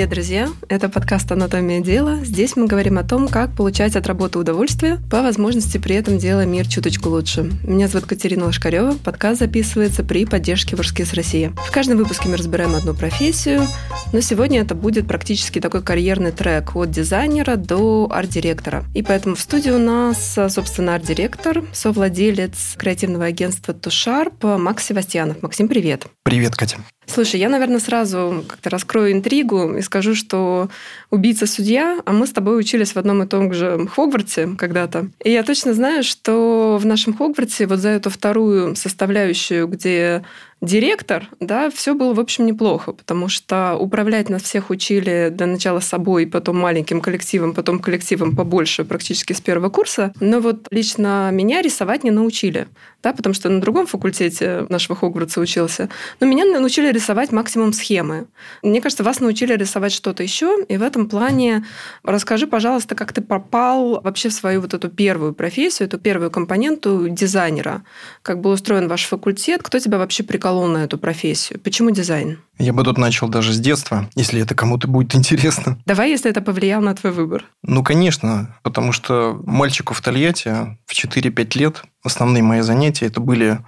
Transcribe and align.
Привет, 0.00 0.14
друзья! 0.14 0.48
Это 0.70 0.88
подкаст 0.88 1.30
«Анатомия 1.30 1.82
дела». 1.82 2.24
Здесь 2.24 2.56
мы 2.56 2.66
говорим 2.66 2.96
о 2.96 3.04
том, 3.04 3.28
как 3.28 3.54
получать 3.54 3.96
от 3.96 4.06
работы 4.06 4.38
удовольствие, 4.38 4.98
по 5.10 5.20
возможности 5.20 5.76
при 5.76 5.94
этом 5.94 6.16
делая 6.16 6.46
мир 6.46 6.66
чуточку 6.66 7.10
лучше. 7.10 7.50
Меня 7.64 7.86
зовут 7.86 8.08
Катерина 8.08 8.46
Лошкарева. 8.46 8.94
Подкаст 9.04 9.40
записывается 9.40 10.02
при 10.02 10.24
поддержке 10.24 10.74
Ворскис 10.74 11.12
России. 11.12 11.52
В 11.54 11.70
каждом 11.70 11.98
выпуске 11.98 12.30
мы 12.30 12.38
разбираем 12.38 12.74
одну 12.74 12.94
профессию, 12.94 13.66
но 14.14 14.22
сегодня 14.22 14.62
это 14.62 14.74
будет 14.74 15.06
практически 15.06 15.60
такой 15.60 15.82
карьерный 15.82 16.32
трек 16.32 16.74
от 16.74 16.90
дизайнера 16.90 17.56
до 17.56 18.08
арт-директора. 18.10 18.86
И 18.94 19.02
поэтому 19.02 19.34
в 19.34 19.40
студии 19.40 19.68
у 19.68 19.78
нас, 19.78 20.38
собственно, 20.48 20.94
арт-директор, 20.94 21.62
совладелец 21.74 22.74
креативного 22.78 23.26
агентства 23.26 23.74
Тушарп 23.74 24.44
Макс 24.44 24.82
Севастьянов. 24.82 25.42
Максим, 25.42 25.68
привет! 25.68 26.06
Привет, 26.22 26.56
Катя! 26.56 26.78
Слушай, 27.12 27.40
я, 27.40 27.48
наверное, 27.48 27.80
сразу 27.80 28.44
как-то 28.46 28.70
раскрою 28.70 29.12
интригу 29.12 29.74
и 29.74 29.82
скажу, 29.82 30.14
что 30.14 30.68
убийца-судья, 31.10 32.00
а 32.04 32.12
мы 32.12 32.26
с 32.26 32.30
тобой 32.30 32.58
учились 32.58 32.92
в 32.92 32.96
одном 32.98 33.22
и 33.24 33.26
том 33.26 33.52
же 33.52 33.88
Хогвартсе 33.88 34.50
когда-то. 34.56 35.08
И 35.24 35.32
я 35.32 35.42
точно 35.42 35.74
знаю, 35.74 36.04
что 36.04 36.78
в 36.80 36.86
нашем 36.86 37.16
Хогвартсе 37.16 37.66
вот 37.66 37.80
за 37.80 37.88
эту 37.88 38.10
вторую 38.10 38.76
составляющую, 38.76 39.66
где 39.66 40.22
директор, 40.60 41.28
да, 41.40 41.70
все 41.70 41.94
было, 41.94 42.12
в 42.12 42.20
общем, 42.20 42.44
неплохо, 42.44 42.92
потому 42.92 43.28
что 43.28 43.76
управлять 43.76 44.28
нас 44.28 44.42
всех 44.42 44.70
учили 44.70 45.30
для 45.32 45.46
начала 45.46 45.80
собой, 45.80 46.26
потом 46.26 46.58
маленьким 46.58 47.00
коллективом, 47.00 47.54
потом 47.54 47.78
коллективом 47.78 48.36
побольше, 48.36 48.84
практически 48.84 49.32
с 49.32 49.40
первого 49.40 49.70
курса. 49.70 50.12
Но 50.20 50.40
вот 50.40 50.66
лично 50.70 51.30
меня 51.32 51.62
рисовать 51.62 52.04
не 52.04 52.10
научили, 52.10 52.68
да, 53.02 53.14
потому 53.14 53.34
что 53.34 53.48
на 53.48 53.60
другом 53.60 53.86
факультете 53.86 54.66
нашего 54.68 54.96
Хогвартса 54.96 55.40
учился. 55.40 55.88
Но 56.20 56.26
меня 56.26 56.44
научили 56.44 56.92
рисовать 56.92 57.32
максимум 57.32 57.72
схемы. 57.72 58.26
Мне 58.62 58.82
кажется, 58.82 59.02
вас 59.02 59.20
научили 59.20 59.54
рисовать 59.54 59.92
что-то 59.92 60.22
еще, 60.22 60.62
и 60.68 60.76
в 60.76 60.82
этом 60.82 61.08
плане 61.08 61.64
расскажи, 62.02 62.46
пожалуйста, 62.46 62.94
как 62.94 63.14
ты 63.14 63.22
попал 63.22 64.02
вообще 64.02 64.28
в 64.28 64.34
свою 64.34 64.60
вот 64.60 64.74
эту 64.74 64.90
первую 64.90 65.32
профессию, 65.32 65.88
эту 65.88 65.98
первую 65.98 66.30
компоненту 66.30 67.08
дизайнера. 67.08 67.82
Как 68.20 68.40
был 68.42 68.50
устроен 68.50 68.88
ваш 68.88 69.04
факультет, 69.04 69.62
кто 69.62 69.78
тебя 69.78 69.96
вообще 69.96 70.22
приколол 70.22 70.49
приколол 70.50 70.66
на 70.66 70.78
эту 70.78 70.98
профессию? 70.98 71.60
Почему 71.60 71.90
дизайн? 71.90 72.38
Я 72.58 72.72
бы 72.72 72.82
тут 72.82 72.98
начал 72.98 73.28
даже 73.28 73.52
с 73.52 73.58
детства, 73.58 74.08
если 74.16 74.42
это 74.42 74.54
кому-то 74.54 74.88
будет 74.88 75.14
интересно. 75.14 75.78
Давай, 75.86 76.10
если 76.10 76.30
это 76.30 76.40
повлияло 76.40 76.82
на 76.82 76.94
твой 76.94 77.12
выбор. 77.12 77.44
Ну, 77.62 77.84
конечно, 77.84 78.56
потому 78.62 78.92
что 78.92 79.40
мальчику 79.46 79.94
в 79.94 80.00
Тольятти 80.00 80.76
в 80.86 80.92
4-5 80.92 81.58
лет 81.58 81.82
основные 82.02 82.42
мои 82.42 82.62
занятия 82.62 83.06
это 83.06 83.20
были 83.20 83.58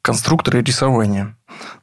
конструкторы 0.00 0.62
рисования. 0.62 1.36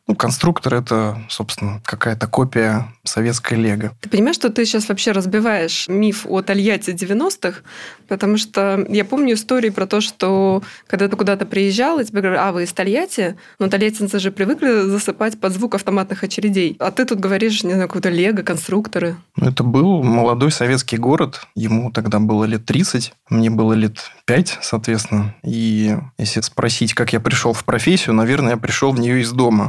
Ну, 0.07 0.15
конструктор– 0.15 0.73
это, 0.75 1.21
собственно, 1.29 1.81
какая-то 1.85 2.27
копия 2.27 2.87
советской 3.03 3.53
лего. 3.53 3.91
Ты 4.01 4.09
понимаешь, 4.09 4.35
что 4.35 4.49
ты 4.49 4.65
сейчас 4.65 4.89
вообще 4.89 5.11
разбиваешь 5.11 5.87
миф 5.87 6.25
о 6.27 6.41
Тольятти 6.41 6.89
90-х? 6.89 7.61
Потому 8.09 8.37
что 8.37 8.85
я 8.89 9.05
помню 9.05 9.35
истории 9.35 9.69
про 9.69 9.87
то, 9.87 10.01
что 10.01 10.63
когда 10.87 11.07
ты 11.07 11.15
куда-то 11.15 11.45
приезжал, 11.45 11.99
и 11.99 12.03
тебе 12.03 12.21
говорят, 12.21 12.41
а, 12.43 12.51
вы 12.51 12.63
из 12.63 12.73
Тольятти? 12.73 13.37
Но 13.59 13.69
тольяттинцы 13.69 14.19
же 14.19 14.31
привыкли 14.31 14.81
засыпать 14.81 15.39
под 15.39 15.53
звук 15.53 15.75
автоматных 15.75 16.23
очередей. 16.23 16.75
А 16.79 16.91
ты 16.91 17.05
тут 17.05 17.19
говоришь, 17.19 17.63
не 17.63 17.73
знаю, 17.73 17.87
какое-то 17.87 18.09
лего, 18.09 18.41
конструкторы. 18.41 19.15
Ну, 19.37 19.47
это 19.47 19.63
был 19.63 20.03
молодой 20.03 20.51
советский 20.51 20.97
город. 20.97 21.47
Ему 21.55 21.91
тогда 21.91 22.19
было 22.19 22.43
лет 22.43 22.65
30, 22.65 23.13
мне 23.29 23.49
было 23.49 23.73
лет 23.73 23.97
5, 24.25 24.57
соответственно. 24.61 25.35
И 25.43 25.95
если 26.17 26.41
спросить, 26.41 26.93
как 26.93 27.13
я 27.13 27.21
пришел 27.21 27.53
в 27.53 27.63
профессию, 27.63 28.13
наверное, 28.13 28.51
я 28.51 28.57
пришел 28.57 28.91
в 28.91 28.99
нее 28.99 29.21
из 29.21 29.31
дома 29.31 29.60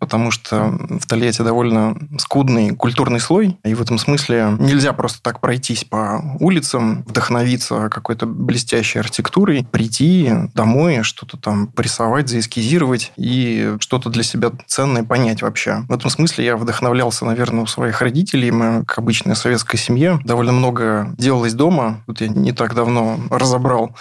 потому 0.00 0.30
что 0.30 0.74
в 0.88 1.06
Тольятти 1.06 1.42
довольно 1.42 1.96
скудный 2.18 2.74
культурный 2.74 3.20
слой, 3.20 3.58
и 3.62 3.74
в 3.74 3.82
этом 3.82 3.98
смысле 3.98 4.56
нельзя 4.58 4.92
просто 4.92 5.20
так 5.22 5.40
пройтись 5.40 5.84
по 5.84 6.20
улицам, 6.40 7.04
вдохновиться 7.06 7.88
какой-то 7.90 8.26
блестящей 8.26 8.98
архитектурой, 8.98 9.66
прийти 9.70 10.32
домой, 10.54 11.02
что-то 11.02 11.36
там 11.36 11.68
порисовать, 11.68 12.28
заэскизировать 12.28 13.12
и 13.16 13.76
что-то 13.78 14.08
для 14.08 14.22
себя 14.22 14.50
ценное 14.66 15.04
понять 15.04 15.42
вообще. 15.42 15.84
В 15.88 15.92
этом 15.92 16.10
смысле 16.10 16.46
я 16.46 16.56
вдохновлялся, 16.56 17.26
наверное, 17.26 17.64
у 17.64 17.66
своих 17.66 18.00
родителей. 18.00 18.50
Мы, 18.50 18.84
как 18.86 18.98
обычная 18.98 19.34
советская 19.34 19.78
семья, 19.78 20.18
довольно 20.24 20.52
много 20.52 21.14
делалось 21.18 21.52
дома. 21.52 22.02
Тут 22.06 22.22
я 22.22 22.28
не 22.28 22.52
так 22.52 22.74
давно 22.74 23.20
разобрал 23.30 23.94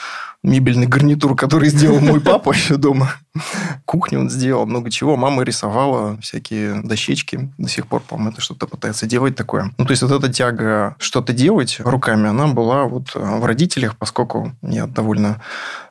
мебельный 0.43 0.87
гарнитур, 0.87 1.35
который 1.35 1.69
сделал 1.69 1.99
мой 1.99 2.21
папа 2.21 2.51
еще 2.53 2.77
дома. 2.77 3.13
Кухню 3.85 4.19
он 4.19 4.29
сделал, 4.29 4.65
много 4.65 4.89
чего. 4.89 5.15
Мама 5.17 5.43
рисовала 5.43 6.17
всякие 6.21 6.81
дощечки. 6.81 7.51
До 7.57 7.67
сих 7.67 7.87
пор, 7.87 8.01
по-моему, 8.01 8.31
это 8.31 8.41
что-то 8.41 8.67
пытается 8.67 9.05
делать 9.05 9.35
такое. 9.35 9.73
Ну, 9.77 9.85
то 9.85 9.91
есть, 9.91 10.01
вот 10.01 10.11
эта 10.11 10.31
тяга 10.31 10.95
что-то 10.99 11.33
делать 11.33 11.79
руками, 11.79 12.29
она 12.29 12.47
была 12.47 12.85
вот 12.85 13.11
в 13.13 13.45
родителях, 13.45 13.97
поскольку 13.97 14.53
я 14.61 14.87
довольно 14.87 15.41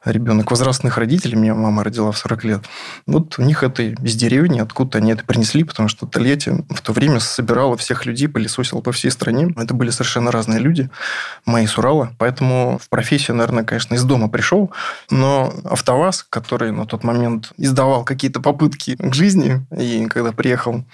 ребенок 0.05 0.51
возрастных 0.51 0.99
родителей, 0.99 1.37
меня 1.37 1.55
мама 1.55 1.85
родила 1.85 2.13
в 2.13 2.19
40 2.19 2.45
лет. 2.45 2.65
Вот 3.07 3.39
у 3.39 3.43
них 3.43 3.63
это 3.63 3.83
из 3.83 4.15
деревни, 4.15 4.61
откуда 4.61 4.99
они 4.99 5.13
это 5.13 5.25
принесли, 5.25 5.65
потому 5.65 5.89
что 5.89 6.07
Тольятти 6.07 6.65
в 6.71 6.81
то 6.81 6.93
время 6.93 7.21
собирала 7.21 7.77
всех 7.77 8.07
людей, 8.07 8.29
пылесосила 8.29 8.81
по 8.81 8.93
всей 8.93 9.11
стране. 9.11 9.53
Это 9.57 9.75
были 9.75 9.91
совершенно 9.91 10.31
разные 10.31 10.61
люди, 10.61 10.89
мои 11.45 11.67
с 11.67 11.77
Урала. 11.79 12.13
Поэтому 12.19 12.79
в 12.83 12.89
профессию, 12.89 13.37
наверное, 13.37 13.65
конечно, 13.65 13.95
из 13.95 14.05
дома 14.05 14.29
пришел. 14.39 14.71
Но 15.11 15.53
АвтоВАЗ, 15.65 16.27
который 16.31 16.71
на 16.71 16.87
тот 16.87 17.03
момент 17.03 17.53
издавал 17.57 18.05
какие-то 18.05 18.41
попытки 18.41 18.95
к 18.97 19.13
жизни, 19.13 19.67
и 19.77 20.07
когда 20.07 20.31
приехал 20.31 20.85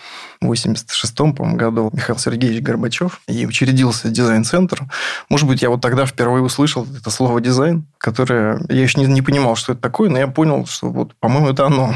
в 0.41 0.51
86-м, 0.51 1.35
по 1.35 1.45
году 1.45 1.91
Михаил 1.93 2.19
Сергеевич 2.19 2.63
Горбачев 2.63 3.21
и 3.29 3.45
учредился 3.45 4.09
дизайн-центр, 4.09 4.85
может 5.29 5.47
быть, 5.47 5.61
я 5.61 5.69
вот 5.69 5.83
тогда 5.83 6.07
впервые 6.07 6.43
услышал 6.43 6.87
это 6.99 7.11
слово 7.11 7.43
«дизайн», 7.43 7.85
которое 7.99 8.65
я 8.71 8.83
еще 8.83 8.99
не, 8.99 9.07
не 9.07 9.21
понимал, 9.21 9.57
что 9.57 9.73
это 9.73 9.83
такое, 9.83 10.09
но 10.09 10.19
я 10.19 10.27
понял, 10.27 10.65
что 10.65 10.89
вот, 10.89 11.15
по-моему, 11.17 11.51
это 11.51 11.67
оно. 11.67 11.93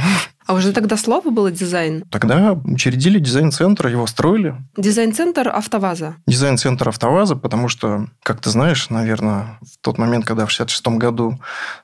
А 0.48 0.54
уже 0.54 0.72
тогда 0.72 0.96
слово 0.96 1.28
было 1.28 1.50
дизайн? 1.50 2.04
Тогда 2.10 2.54
учредили 2.64 3.18
дизайн-центр, 3.18 3.88
его 3.88 4.06
строили. 4.06 4.54
Дизайн-центр 4.78 5.48
«АвтоВАЗа»? 5.48 6.16
Дизайн-центр 6.26 6.88
«АвтоВАЗа», 6.88 7.36
потому 7.36 7.68
что, 7.68 8.06
как 8.22 8.40
ты 8.40 8.48
знаешь, 8.48 8.88
наверное, 8.88 9.58
в 9.60 9.76
тот 9.82 9.98
момент, 9.98 10.24
когда 10.24 10.46
в 10.46 10.50
66 10.50 10.88
году 10.96 11.38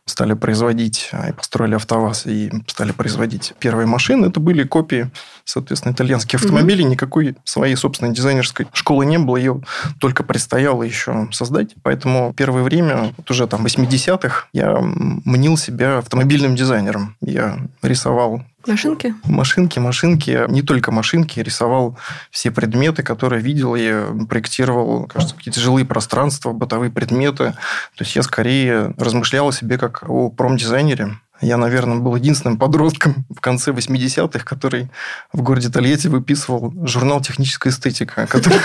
стали 0.07 0.33
производить, 0.33 1.11
а, 1.13 1.29
и 1.29 1.33
построили 1.33 1.75
«АвтоВАЗ», 1.75 2.25
и 2.25 2.51
стали 2.67 2.93
производить 2.93 3.53
первые 3.59 3.87
машины, 3.87 4.27
это 4.29 4.41
были 4.41 4.63
копии, 4.63 5.11
соответственно, 5.45 5.93
итальянских 5.93 6.41
автомобилей. 6.41 6.85
Угу. 6.85 6.93
Никакой 6.93 7.37
своей 7.45 7.77
собственной 7.77 8.15
дизайнерской 8.15 8.67
школы 8.73 9.05
не 9.05 9.19
было, 9.19 9.37
ее 9.37 9.61
только 10.01 10.23
предстояло 10.23 10.85
еще 10.85 11.29
создать. 11.33 11.75
Поэтому 11.83 12.33
первое 12.35 12.63
время, 12.63 13.13
вот 13.19 13.31
уже 13.31 13.47
там 13.47 13.67
80-х, 13.67 14.47
я 14.55 14.79
мнил 14.81 15.59
себя 15.59 15.99
автомобильным 15.99 16.57
дизайнером. 16.57 17.15
Я 17.21 17.59
рисовал 17.83 18.43
Машинки? 18.67 19.15
Машинки, 19.25 19.79
машинки. 19.79 20.45
Не 20.49 20.63
только 20.63 20.91
машинки. 20.91 21.41
Рисовал 21.41 21.99
все 22.31 22.51
предметы, 22.51 23.03
которые 23.03 23.43
видел. 23.43 23.75
Я 23.75 24.09
проектировал, 24.29 25.07
кажется, 25.07 25.35
какие-то 25.35 25.61
жилые 25.61 25.85
пространства, 25.85 26.53
бытовые 26.53 26.91
предметы. 26.91 27.53
То 27.97 28.05
есть, 28.05 28.17
я 28.17 28.23
скорее 28.23 28.95
размышлял 28.99 29.49
о 29.49 29.53
себе 29.53 29.79
как 29.79 30.09
о 30.09 30.31
промдизайнере. 30.31 31.19
Я, 31.41 31.57
наверное, 31.57 31.99
был 31.99 32.15
единственным 32.17 32.59
подростком 32.59 33.27
в 33.29 33.41
конце 33.41 33.73
80-х, 33.73 34.45
который 34.45 34.91
в 35.33 35.43
городе 35.43 35.69
Тольятти 35.69 36.07
выписывал 36.07 36.73
журнал 36.87 37.21
«Техническая 37.21 37.73
эстетика», 37.73 38.27
который 38.27 38.59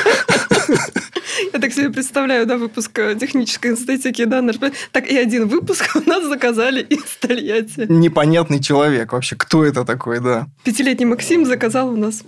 Я 1.51 1.59
так 1.59 1.73
себе 1.73 1.89
представляю, 1.89 2.45
да, 2.45 2.57
выпуск 2.57 2.97
э, 2.99 3.15
технической 3.19 3.73
эстетики, 3.73 4.25
да, 4.25 4.41
наш... 4.41 4.57
Так 4.91 5.07
и 5.07 5.17
один 5.17 5.47
выпуск 5.47 5.95
у 5.95 6.07
нас 6.07 6.25
заказали 6.27 6.81
из 6.81 7.17
Тольятти. 7.19 7.85
Непонятный 7.89 8.61
человек 8.61 9.13
вообще. 9.13 9.35
Кто 9.35 9.65
это 9.65 9.83
такой, 9.83 10.19
да? 10.19 10.47
Пятилетний 10.63 11.05
Максим 11.05 11.45
заказал 11.45 11.89
у 11.89 11.95
нас. 11.95 12.23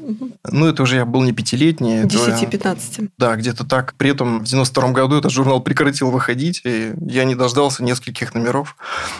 Ну, 0.49 0.65
это 0.65 0.83
уже 0.83 0.95
я 0.97 1.05
был 1.05 1.21
не 1.23 1.33
пятилетний. 1.33 2.03
10-15. 2.03 3.09
Да, 3.17 3.35
где-то 3.35 3.63
так. 3.63 3.93
При 3.95 4.09
этом 4.09 4.39
в 4.39 4.45
92 4.45 4.91
году 4.91 5.17
этот 5.17 5.31
журнал 5.31 5.61
прекратил 5.61 6.09
выходить, 6.09 6.61
и 6.63 6.93
я 7.01 7.23
не 7.23 7.35
дождался 7.35 7.83
нескольких 7.83 8.33
номеров. 8.33 8.75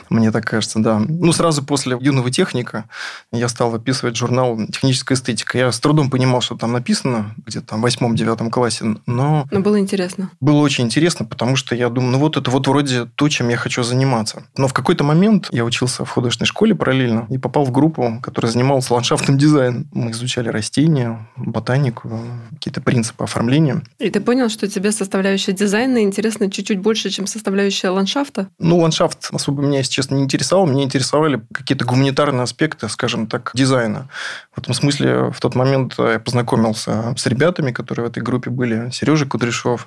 Мне 0.09 0.31
так 0.31 0.45
кажется, 0.45 0.79
да. 0.79 0.99
Ну, 0.99 1.31
сразу 1.31 1.63
после 1.63 1.97
юного 1.99 2.31
техника 2.31 2.85
я 3.31 3.47
стал 3.49 3.69
выписывать 3.69 4.15
журнал 4.15 4.57
«Техническая 4.67 5.15
эстетика». 5.15 5.57
Я 5.57 5.71
с 5.71 5.79
трудом 5.79 6.09
понимал, 6.09 6.41
что 6.41 6.55
там 6.55 6.71
написано, 6.71 7.35
где-то 7.45 7.67
там 7.67 7.79
в 7.79 7.83
восьмом-девятом 7.83 8.49
классе, 8.49 8.95
но... 9.05 9.47
Но 9.51 9.59
было 9.59 9.79
интересно 9.79 9.90
интересно. 9.91 10.31
Было 10.39 10.59
очень 10.59 10.85
интересно, 10.85 11.25
потому 11.25 11.57
что 11.57 11.75
я 11.75 11.89
думаю, 11.89 12.13
ну 12.13 12.19
вот 12.19 12.37
это 12.37 12.49
вот 12.49 12.65
вроде 12.67 13.05
то, 13.15 13.27
чем 13.27 13.49
я 13.49 13.57
хочу 13.57 13.83
заниматься. 13.83 14.43
Но 14.55 14.67
в 14.69 14.73
какой-то 14.73 15.03
момент 15.03 15.49
я 15.51 15.65
учился 15.65 16.05
в 16.05 16.09
художественной 16.09 16.47
школе 16.47 16.75
параллельно 16.75 17.27
и 17.29 17.37
попал 17.37 17.65
в 17.65 17.71
группу, 17.71 18.19
которая 18.23 18.51
занималась 18.51 18.89
ландшафтным 18.89 19.37
дизайном. 19.37 19.89
Мы 19.91 20.11
изучали 20.11 20.47
растения, 20.47 21.27
ботанику, 21.35 22.21
какие-то 22.51 22.79
принципы 22.79 23.25
оформления. 23.25 23.81
И 23.99 24.09
ты 24.09 24.21
понял, 24.21 24.47
что 24.47 24.67
тебе 24.69 24.93
составляющая 24.93 25.51
дизайна 25.51 26.03
интересна 26.03 26.49
чуть-чуть 26.49 26.79
больше, 26.79 27.09
чем 27.09 27.27
составляющая 27.27 27.89
ландшафта? 27.89 28.47
Ну, 28.59 28.77
ландшафт 28.79 29.29
особо 29.33 29.61
меня, 29.61 29.79
если 29.79 29.91
честно, 29.91 30.15
не 30.15 30.23
интересовал. 30.23 30.67
Меня 30.67 30.83
интересовали 30.83 31.41
какие-то 31.53 31.83
гуманитарные 31.83 32.43
аспекты, 32.43 32.87
скажем 32.87 33.27
так, 33.27 33.51
дизайна. 33.53 34.07
В 34.55 34.59
этом 34.59 34.73
смысле 34.73 35.31
в 35.31 35.39
тот 35.41 35.55
момент 35.55 35.95
я 35.97 36.19
познакомился 36.19 37.13
с 37.17 37.25
ребятами, 37.25 37.71
которые 37.71 38.05
в 38.05 38.09
этой 38.09 38.23
группе 38.23 38.49
были. 38.49 38.89
Сережа 38.91 39.25
Кудряшов, 39.25 39.80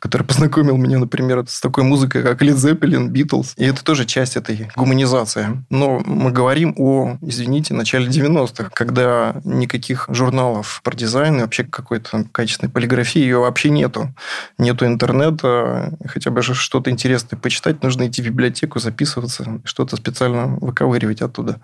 который 0.00 0.22
познакомил 0.22 0.76
меня, 0.76 0.98
например, 0.98 1.44
с 1.46 1.60
такой 1.60 1.84
музыкой, 1.84 2.22
как 2.22 2.42
Led 2.42 2.54
Zeppelin, 2.54 3.10
Beatles. 3.10 3.52
И 3.56 3.64
это 3.64 3.84
тоже 3.84 4.06
часть 4.06 4.36
этой 4.36 4.70
гуманизации. 4.74 5.62
Но 5.68 6.00
мы 6.04 6.32
говорим 6.32 6.74
о, 6.78 7.18
извините, 7.20 7.74
начале 7.74 8.08
90-х, 8.08 8.70
когда 8.72 9.40
никаких 9.44 10.06
журналов 10.08 10.80
про 10.82 10.96
дизайн 10.96 11.38
и 11.38 11.42
вообще 11.42 11.64
какой-то 11.64 12.24
качественной 12.32 12.72
полиграфии 12.72 13.20
ее 13.20 13.38
вообще 13.38 13.68
нету. 13.70 14.12
Нету 14.58 14.86
интернета, 14.86 15.92
хотя 16.06 16.30
бы 16.30 16.42
что-то 16.42 16.90
интересное 16.90 17.36
почитать, 17.36 17.82
нужно 17.82 18.08
идти 18.08 18.22
в 18.22 18.26
библиотеку, 18.26 18.78
записываться, 18.78 19.60
что-то 19.64 19.96
специально 19.96 20.46
выковыривать 20.46 21.20
оттуда. 21.20 21.60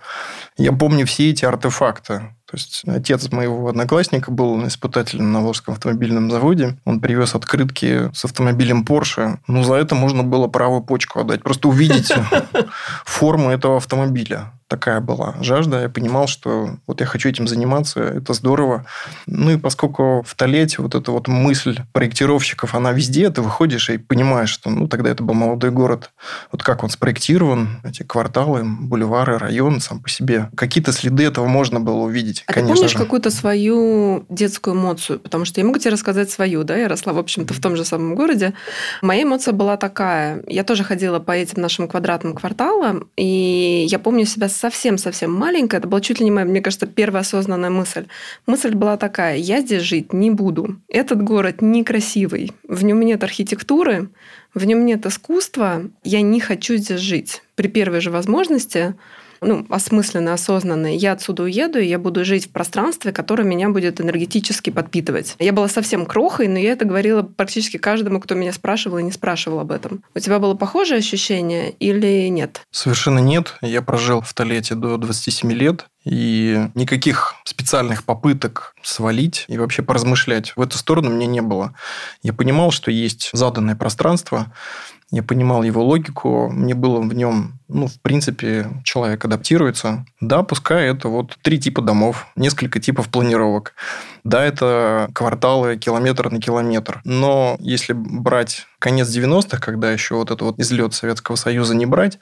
Я 0.58 0.73
помню 0.73 1.06
все 1.06 1.31
эти 1.31 1.46
артефакты. 1.46 2.36
То 2.49 2.57
есть 2.57 2.83
отец 2.87 3.31
моего 3.33 3.69
одноклассника 3.69 4.31
был 4.31 4.67
испытателем 4.69 5.33
на 5.33 5.41
Волжском 5.41 5.75
автомобильном 5.75 6.31
заводе. 6.31 6.79
Он 6.85 7.01
привез 7.01 7.35
открытки 7.35 8.11
с 8.15 8.25
автомобилем 8.25 8.85
Porsche. 8.85 9.39
Ну, 9.49 9.65
за 9.65 9.75
это 9.75 9.97
можно 9.97 10.23
было 10.23 10.47
правую 10.47 10.83
почку 10.83 11.21
отдать. 11.21 11.43
Просто 11.43 11.69
увидите 11.69 12.25
форму 13.05 13.51
этого 13.51 13.79
автомобиля 13.79 14.53
такая 14.69 15.01
была 15.01 15.37
жажда. 15.41 15.83
Я 15.83 15.89
понимал, 15.89 16.27
что 16.27 16.71
вот 16.87 17.01
я 17.01 17.07
хочу 17.07 17.29
этим 17.29 17.47
заниматься, 17.47 18.01
это 18.01 18.33
здорово. 18.33 18.87
Ну 19.27 19.53
и 19.53 19.57
поскольку 19.57 20.25
в 20.27 20.35
Толете 20.35 20.83
вот 20.83 20.95
эта 20.95 21.13
вот 21.13 21.29
мысль 21.29 21.81
проектировщиков, 21.93 22.75
она 22.75 22.93
везде, 22.93 23.31
ты 23.31 23.43
выходишь 23.43 23.91
и 23.91 23.99
понимаешь, 23.99 24.51
что 24.51 24.71
ну 24.71 24.89
тогда 24.89 25.11
это 25.11 25.23
был 25.23 25.35
молодой 25.35 25.71
город. 25.71 26.11
Вот 26.53 26.63
как 26.63 26.83
он 26.83 26.91
спроектирован, 26.91 27.81
эти 27.85 28.03
кварталы, 28.03 28.63
бульвары, 28.65 29.39
район 29.39 29.81
сам 29.81 30.01
по 30.01 30.09
себе. 30.09 30.51
Какие-то 30.57 30.93
следы 30.93 31.25
этого 31.25 31.47
можно 31.47 31.81
было 31.81 32.03
увидеть, 32.03 32.45
а 32.47 32.53
конечно 32.53 32.75
ты 32.75 32.79
помнишь 32.79 32.93
же. 32.93 32.99
какую-то 32.99 33.31
свою 33.31 34.27
детскую 34.29 34.75
эмоцию? 34.75 35.21
Потому 35.21 35.45
что 35.45 35.61
я 35.61 35.67
могу 35.67 35.79
тебе 35.79 35.93
рассказать 35.93 36.31
свою, 36.31 36.65
да, 36.65 36.77
я 36.77 36.89
росла, 36.89 37.12
в 37.12 37.19
общем-то, 37.19 37.55
в 37.55 37.61
том 37.61 37.77
же 37.77 37.85
самом 37.85 38.15
городе. 38.15 38.55
Моя 39.03 39.23
эмоция 39.23 39.53
была 39.53 39.77
такая. 39.77 40.43
Я 40.47 40.65
тоже 40.65 40.85
ходила 40.85 41.19
по 41.19 41.33
этим 41.33 41.62
нашим 41.62 41.89
квадратным 41.89 42.35
кварталам, 42.35 43.09
и 43.17 43.87
я 43.89 43.99
помню 43.99 44.27
себя 44.27 44.49
совсем-совсем 44.56 45.32
маленькая, 45.32 45.79
это 45.79 45.88
была 45.88 46.00
чуть 46.00 46.20
ли 46.20 46.25
не 46.25 46.31
моя, 46.31 46.47
мне 46.47 46.61
кажется, 46.61 46.87
первая 46.87 47.23
осознанная 47.23 47.70
мысль. 47.70 48.06
Мысль 48.47 48.75
была 48.75 48.97
такая, 48.97 49.37
я 49.37 49.61
здесь 49.61 49.82
жить 49.82 50.12
не 50.12 50.31
буду. 50.31 50.81
Этот 50.88 51.23
город 51.23 51.61
некрасивый, 51.61 52.53
в 52.67 52.85
нем 52.85 53.00
нет 53.00 53.23
архитектуры, 53.23 54.08
в 54.55 54.64
нем 54.64 54.85
нет 54.85 55.06
искусства, 55.06 55.82
я 56.03 56.23
не 56.23 56.41
хочу 56.41 56.76
здесь 56.76 57.00
жить. 57.00 57.43
При 57.55 57.69
первой 57.69 58.00
же 58.00 58.11
возможности 58.11 58.94
ну, 59.41 59.67
осмысленно, 59.71 60.33
осознанно, 60.33 60.94
я 60.94 61.12
отсюда 61.12 61.44
уеду, 61.44 61.79
и 61.79 61.87
я 61.87 61.99
буду 61.99 62.25
жить 62.25 62.47
в 62.47 62.50
пространстве, 62.50 63.12
которое 63.12 63.44
меня 63.44 63.69
будет 63.69 64.00
энергетически 64.00 64.71
подпитывать. 64.71 65.35
Я 65.38 65.53
была 65.53 65.69
совсем 65.69 66.06
крохой, 66.06 66.49
но 66.49 66.59
я 66.59 66.73
это 66.73 66.85
говорила 66.85 67.23
практически 67.23 67.77
каждому, 67.77 68.21
кто 68.21 68.35
меня 68.35 68.53
спрашивал 68.53 68.99
и 68.99 69.03
не 69.03 69.12
спрашивал 69.12 69.61
об 69.61 69.73
этом. 69.73 70.03
У 70.15 70.19
тебя 70.19 70.38
было 70.38 70.55
похожее 70.55 70.99
ощущение 70.99 71.71
или 71.71 72.29
нет? 72.29 72.62
Совершенно 72.71 73.19
нет. 73.19 73.55
Я 73.62 73.83
прожил 73.83 74.21
в 74.21 74.33
Толете 74.35 74.75
до 74.75 74.97
27 74.97 75.53
лет, 75.53 75.87
и 76.06 76.69
никаких 76.75 77.35
специальных 77.44 78.05
попыток 78.05 78.75
свалить 78.81 79.44
и 79.49 79.59
вообще 79.59 79.83
поразмышлять 79.83 80.53
в 80.55 80.61
эту 80.61 80.79
сторону 80.79 81.11
мне 81.11 81.27
не 81.27 81.43
было. 81.43 81.75
Я 82.23 82.33
понимал, 82.33 82.71
что 82.71 82.93
есть 82.93 83.31
заданное 83.33 83.75
пространство, 83.75 84.53
я 85.11 85.23
понимал 85.23 85.62
его 85.62 85.85
логику, 85.85 86.50
мне 86.50 86.75
было 86.75 87.00
в 87.00 87.14
нем, 87.14 87.61
ну, 87.69 87.87
в 87.87 88.00
принципе, 88.00 88.69
человек 88.82 89.25
адаптируется. 89.25 90.05
Да, 90.20 90.43
пускай 90.43 90.91
это 90.91 91.08
вот 91.08 91.37
три 91.43 91.61
типа 91.61 91.81
домов, 91.81 92.26
несколько 92.35 92.81
типов 92.81 93.08
планировок. 93.08 93.75
Да, 94.25 94.44
это 94.44 95.08
кварталы 95.14 95.76
километр 95.76 96.31
на 96.31 96.41
километр. 96.41 97.00
Но 97.05 97.56
если 97.61 97.93
брать 97.93 98.67
конец 98.81 99.08
90-х, 99.08 99.58
когда 99.58 99.93
еще 99.93 100.17
вот 100.17 100.31
этот 100.31 100.43
вот 100.43 100.58
излет 100.58 100.93
Советского 100.93 101.37
Союза 101.37 101.76
не 101.76 101.87
брать, 101.87 102.19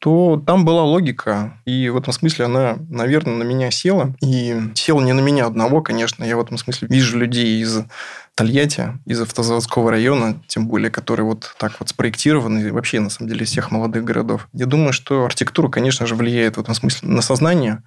то 0.00 0.42
там 0.46 0.64
была 0.64 0.82
логика. 0.82 1.60
И 1.66 1.90
в 1.90 1.96
этом 1.96 2.12
смысле 2.14 2.46
она, 2.46 2.78
наверное, 2.88 3.34
на 3.34 3.42
меня 3.42 3.70
села. 3.70 4.14
И 4.22 4.58
села 4.74 5.02
не 5.02 5.12
на 5.12 5.20
меня 5.20 5.46
одного, 5.46 5.82
конечно. 5.82 6.24
Я 6.24 6.38
в 6.38 6.40
этом 6.40 6.56
смысле 6.56 6.88
вижу 6.88 7.18
людей 7.18 7.60
из 7.60 7.82
Тольятти, 8.40 8.98
из 9.04 9.20
автозаводского 9.20 9.90
района, 9.90 10.42
тем 10.46 10.66
более, 10.66 10.90
который 10.90 11.26
вот 11.26 11.54
так 11.58 11.72
вот 11.78 11.90
спроектирован, 11.90 12.58
и 12.58 12.70
вообще, 12.70 12.98
на 12.98 13.10
самом 13.10 13.28
деле, 13.28 13.44
из 13.44 13.50
всех 13.50 13.70
молодых 13.70 14.02
городов. 14.02 14.48
Я 14.54 14.64
думаю, 14.64 14.94
что 14.94 15.26
архитектура, 15.26 15.68
конечно 15.68 16.06
же, 16.06 16.14
влияет 16.14 16.56
в 16.56 16.60
этом 16.60 16.74
смысле 16.74 17.10
на 17.10 17.20
сознание, 17.20 17.82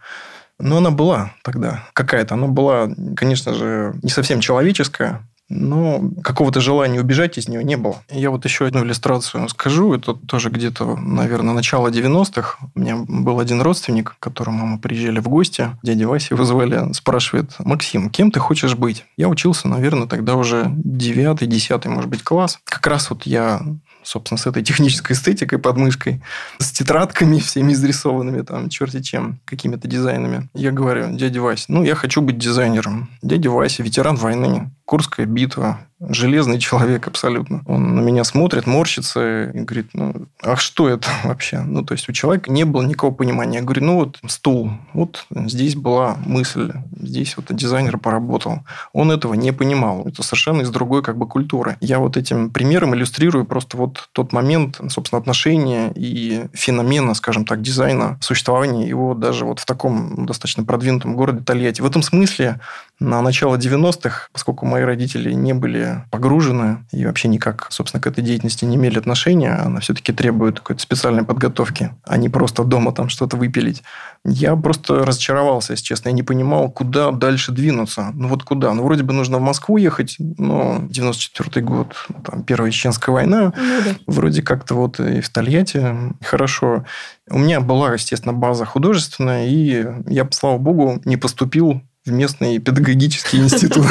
но 0.60 0.78
она 0.78 0.92
была 0.92 1.34
тогда 1.44 1.88
какая-то. 1.94 2.36
Она 2.36 2.46
была, 2.46 2.88
конечно 3.16 3.56
же, 3.56 3.96
не 4.04 4.12
совсем 4.12 4.42
человеческая, 4.42 5.28
но 5.54 6.02
какого-то 6.24 6.60
желания 6.62 7.00
убежать 7.00 7.38
из 7.38 7.48
нее 7.48 7.64
не 7.64 7.78
было. 7.78 7.98
Я 8.10 8.32
вот 8.32 8.44
еще 8.46 8.66
одну 8.66 8.84
иллюстрацию 8.84 9.48
скажу. 9.50 9.94
Это 9.94 10.14
тоже 10.14 10.50
где-то, 10.50 10.96
наверное, 10.96 11.54
начало 11.54 11.90
90-х. 11.90 12.58
У 12.76 12.80
меня 12.80 12.98
был 13.08 13.40
один 13.40 13.62
родственник, 13.62 14.16
к 14.16 14.20
которому 14.20 14.66
мы 14.66 14.80
приезжали 14.80 15.20
в 15.20 15.28
гости. 15.30 15.70
Дядя 15.84 16.08
Вася 16.08 16.34
его 16.34 16.44
звали. 16.44 16.92
Спрашивает, 16.94 17.52
Максим, 17.60 18.10
кем 18.10 18.32
ты 18.32 18.40
хочешь 18.40 18.76
быть? 18.76 19.06
Я 19.18 19.30
учился, 19.30 19.68
наверное, 19.68 20.08
тогда 20.08 20.36
уже 20.36 20.66
9 20.68 21.48
10 21.48 21.86
может 21.86 22.10
быть, 22.10 22.24
класс. 22.24 22.60
Как 22.66 22.88
раз 22.88 23.10
вот 23.10 23.24
я 23.24 23.62
собственно, 24.04 24.38
с 24.38 24.46
этой 24.46 24.64
технической 24.64 25.16
эстетикой 25.16 25.60
под 25.60 25.78
мышкой, 25.78 26.22
с 26.60 26.72
тетрадками 26.72 27.40
всеми 27.40 27.74
изрисованными, 27.74 28.42
там, 28.42 28.70
черти 28.70 29.02
чем, 29.02 29.40
какими-то 29.46 29.88
дизайнами. 29.88 30.50
Я 30.54 30.72
говорю, 30.72 31.16
дядя 31.16 31.42
Вася, 31.42 31.66
ну, 31.70 31.84
я 31.84 31.96
хочу 31.96 32.22
быть 32.22 32.38
дизайнером. 32.38 33.10
Дядя 33.22 33.50
Вася, 33.50 33.84
ветеран 33.84 34.16
войны, 34.16 34.72
Курская 34.86 35.26
битва, 35.26 35.80
железный 36.10 36.60
человек 36.60 37.08
абсолютно. 37.08 37.62
Он 37.66 37.96
на 37.96 38.02
меня 38.02 38.24
смотрит, 38.24 38.68
морщится 38.68 39.46
и 39.46 39.60
говорит, 39.60 39.90
ну, 39.94 40.28
а 40.42 40.56
что 40.56 40.90
это 40.90 41.08
вообще? 41.24 41.62
Ну, 41.62 41.84
то 41.84 41.94
есть, 41.94 42.10
у 42.10 42.12
человека 42.12 42.52
не 42.52 42.66
было 42.66 42.82
никакого 42.84 43.14
понимания. 43.14 43.60
Я 43.60 43.64
говорю, 43.64 43.84
ну, 43.84 43.96
вот 43.96 44.20
стул, 44.28 44.72
вот 44.94 45.26
здесь 45.30 45.76
была 45.76 46.18
мысль, 46.26 46.74
здесь 47.00 47.38
вот 47.38 47.46
дизайнер 47.50 47.98
поработал. 47.98 48.60
Он 48.92 49.12
этого 49.12 49.34
не 49.34 49.52
понимал. 49.52 50.08
Это 50.08 50.24
совершенно 50.24 50.62
из 50.62 50.70
другой 50.70 51.04
как 51.04 51.18
бы 51.18 51.28
культуры. 51.28 51.78
Я 51.82 52.00
вот 52.00 52.18
этим 52.18 52.50
примером 52.50 52.96
иллюстрирую 52.96 53.46
просто 53.46 53.78
вот 53.78 54.10
тот 54.12 54.34
момент, 54.34 54.80
собственно, 54.90 55.20
отношения 55.20 55.92
и 55.96 56.46
феномена, 56.54 57.14
скажем 57.14 57.46
так, 57.46 57.62
дизайна, 57.62 58.18
существования 58.22 58.88
его 58.88 59.14
даже 59.14 59.46
вот 59.46 59.60
в 59.60 59.66
таком 59.66 60.26
достаточно 60.26 60.64
продвинутом 60.64 61.16
городе 61.16 61.44
Тольятти. 61.44 61.82
В 61.82 61.86
этом 61.86 62.02
смысле 62.02 62.60
на 63.04 63.22
начало 63.22 63.58
90-х, 63.58 64.30
поскольку 64.32 64.66
мои 64.66 64.84
родители 64.84 65.34
не 65.34 65.54
были 65.54 66.04
погружены 66.10 66.86
и 66.92 67.06
вообще 67.06 67.28
никак, 67.28 67.68
собственно, 67.70 68.02
к 68.02 68.08
этой 68.08 68.24
деятельности 68.24 68.64
не 68.64 68.78
имели 68.78 68.98
отношения, 68.98 69.52
она 69.54 69.82
все-таки 69.82 70.14
требует 70.14 70.60
какой-то 70.60 70.82
специальной 70.82 71.24
подготовки, 71.26 71.94
а 72.06 72.16
не 72.16 72.30
просто 72.30 72.64
дома 72.64 72.94
там 72.94 73.10
что-то 73.10 73.36
выпилить. 73.36 73.84
Я 74.24 74.56
просто 74.56 75.06
разочаровался, 75.06 75.74
если 75.74 75.84
честно. 75.84 76.10
Я 76.10 76.14
не 76.14 76.24
понимал, 76.24 76.72
куда 76.72 77.12
дальше 77.12 77.52
двинуться. 77.52 78.12
Ну 78.14 78.30
вот 78.30 78.44
куда? 78.44 78.74
Ну 78.74 78.84
вроде 78.84 79.04
бы 79.04 79.14
нужно 79.14 79.38
в 79.38 79.42
Москву 79.42 79.76
ехать, 79.76 80.16
но 80.20 80.78
94-й 80.90 81.62
год, 81.62 82.08
там 82.24 82.44
Первая 82.44 82.72
Чеченская 82.72 83.14
война, 83.14 83.52
ну, 83.56 83.82
да. 83.84 83.96
вроде 84.08 84.42
как-то 84.42 84.76
вот 84.76 85.02
и 85.02 85.20
в 85.20 85.30
Тольятти 85.30 85.94
хорошо. 86.22 86.86
У 87.30 87.38
меня 87.38 87.60
была, 87.60 87.92
естественно, 87.94 88.34
база 88.34 88.64
художественная, 88.64 89.48
и 89.48 89.86
я, 90.08 90.26
слава 90.32 90.58
богу, 90.58 91.02
не 91.04 91.18
поступил 91.18 91.82
в 92.06 92.12
местный 92.12 92.60
педагогический 92.60 93.38
институт 93.38 93.86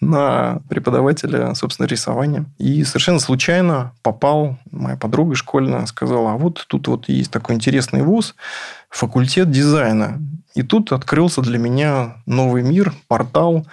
на 0.00 0.60
преподавателя, 0.68 1.54
собственно, 1.54 1.86
рисования. 1.86 2.44
И 2.58 2.84
совершенно 2.84 3.18
случайно 3.18 3.92
попал, 4.02 4.58
моя 4.70 4.96
подруга 4.96 5.34
школьная 5.34 5.86
сказала, 5.86 6.32
а 6.32 6.36
вот 6.36 6.64
тут 6.68 6.88
вот 6.88 7.08
есть 7.08 7.30
такой 7.30 7.54
интересный 7.54 8.02
вуз, 8.02 8.34
факультет 8.90 9.50
дизайна. 9.50 10.20
И 10.54 10.62
тут 10.62 10.92
открылся 10.92 11.40
для 11.40 11.58
меня 11.58 12.16
новый 12.26 12.62
мир, 12.62 12.92
портал, 13.06 13.66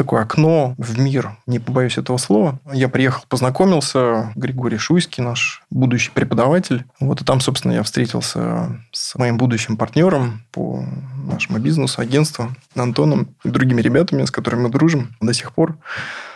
такое 0.00 0.22
окно 0.22 0.74
в 0.78 0.98
мир, 0.98 1.36
не 1.46 1.58
побоюсь 1.58 1.98
этого 1.98 2.16
слова. 2.16 2.58
Я 2.72 2.88
приехал, 2.88 3.22
познакомился, 3.28 4.32
Григорий 4.34 4.78
Шуйский, 4.78 5.22
наш 5.22 5.62
будущий 5.68 6.10
преподаватель. 6.10 6.86
Вот 7.00 7.20
и 7.20 7.24
там, 7.26 7.40
собственно, 7.40 7.72
я 7.72 7.82
встретился 7.82 8.80
с 8.92 9.14
моим 9.16 9.36
будущим 9.36 9.76
партнером 9.76 10.42
по 10.52 10.82
нашему 11.30 11.58
бизнесу, 11.58 12.00
агентству, 12.00 12.50
Антоном 12.74 13.36
и 13.44 13.50
другими 13.50 13.82
ребятами, 13.82 14.24
с 14.24 14.30
которыми 14.30 14.62
мы 14.62 14.68
дружим 14.70 15.14
до 15.20 15.34
сих 15.34 15.52
пор. 15.52 15.76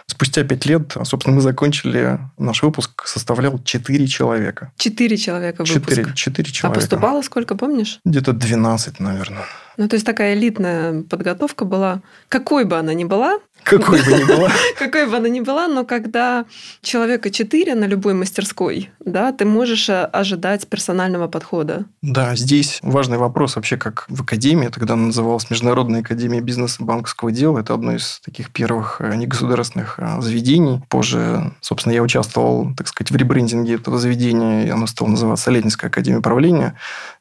Спустя 0.07 0.45
пять 0.45 0.67
лет, 0.67 0.95
собственно, 1.05 1.37
мы 1.37 1.41
закончили, 1.41 2.19
наш 2.37 2.63
выпуск 2.63 3.07
составлял 3.07 3.59
четыре 3.65 4.07
человека. 4.07 4.73
Четыре 4.77 5.17
человека 5.17 5.65
выпуск? 5.65 5.89
Четыре, 5.89 6.15
четыре 6.15 6.51
А 6.51 6.53
человека. 6.53 6.81
поступало 6.81 7.23
сколько, 7.23 7.55
помнишь? 7.55 8.01
Где-то 8.05 8.35
12, 8.35 9.01
наверное. 9.01 9.45
Ну, 9.77 9.89
то 9.89 9.95
есть 9.95 10.07
такая 10.07 10.35
элитная 10.35 11.03
подготовка 11.03 11.65
была. 11.65 12.03
Какой 12.29 12.65
бы 12.65 12.77
она 12.79 12.93
ни 12.95 13.05
была, 13.05 13.39
Какой 13.65 14.03
бы 14.03 14.13
ни 14.13 14.25
была. 14.25 14.51
какой 14.79 15.07
бы 15.07 15.17
она 15.17 15.29
ни 15.29 15.41
была, 15.41 15.69
но 15.69 15.85
когда 15.85 16.45
человека 16.83 17.31
четыре 17.31 17.75
на 17.75 17.85
любой 17.85 18.15
мастерской, 18.15 18.91
да, 19.05 19.33
ты 19.33 19.45
можешь 19.45 19.89
э, 19.89 20.05
ожидать 20.05 20.69
персонального 20.69 21.29
подхода. 21.29 21.85
Да, 22.03 22.37
здесь 22.37 22.79
важный 22.83 23.19
вопрос 23.19 23.57
вообще, 23.57 23.77
как 23.77 24.07
в 24.09 24.23
академии, 24.23 24.69
тогда 24.69 24.95
она 24.95 25.07
называлась 25.07 25.51
Международная 25.51 26.01
академия 26.01 26.41
бизнеса 26.41 26.79
и 26.81 26.85
банковского 26.85 27.33
дела. 27.33 27.59
Это 27.59 27.75
одно 27.75 27.95
из 27.95 28.21
таких 28.25 28.51
первых 28.51 29.01
э, 29.01 29.15
негосударственных 29.17 29.95
э, 29.99 30.21
заведений. 30.21 30.83
Позже, 30.89 31.53
собственно, 31.61 31.95
я 31.95 32.03
участвовал, 32.03 32.75
так 32.77 32.89
сказать, 32.89 33.11
в 33.11 33.17
ребрендинге 33.17 33.75
этого 33.75 33.99
заведения, 33.99 34.67
и 34.67 34.69
оно 34.69 34.87
стало 34.87 35.09
называться 35.09 35.51
Ленинская 35.51 35.91
академия 35.91 36.19
управления. 36.19 36.75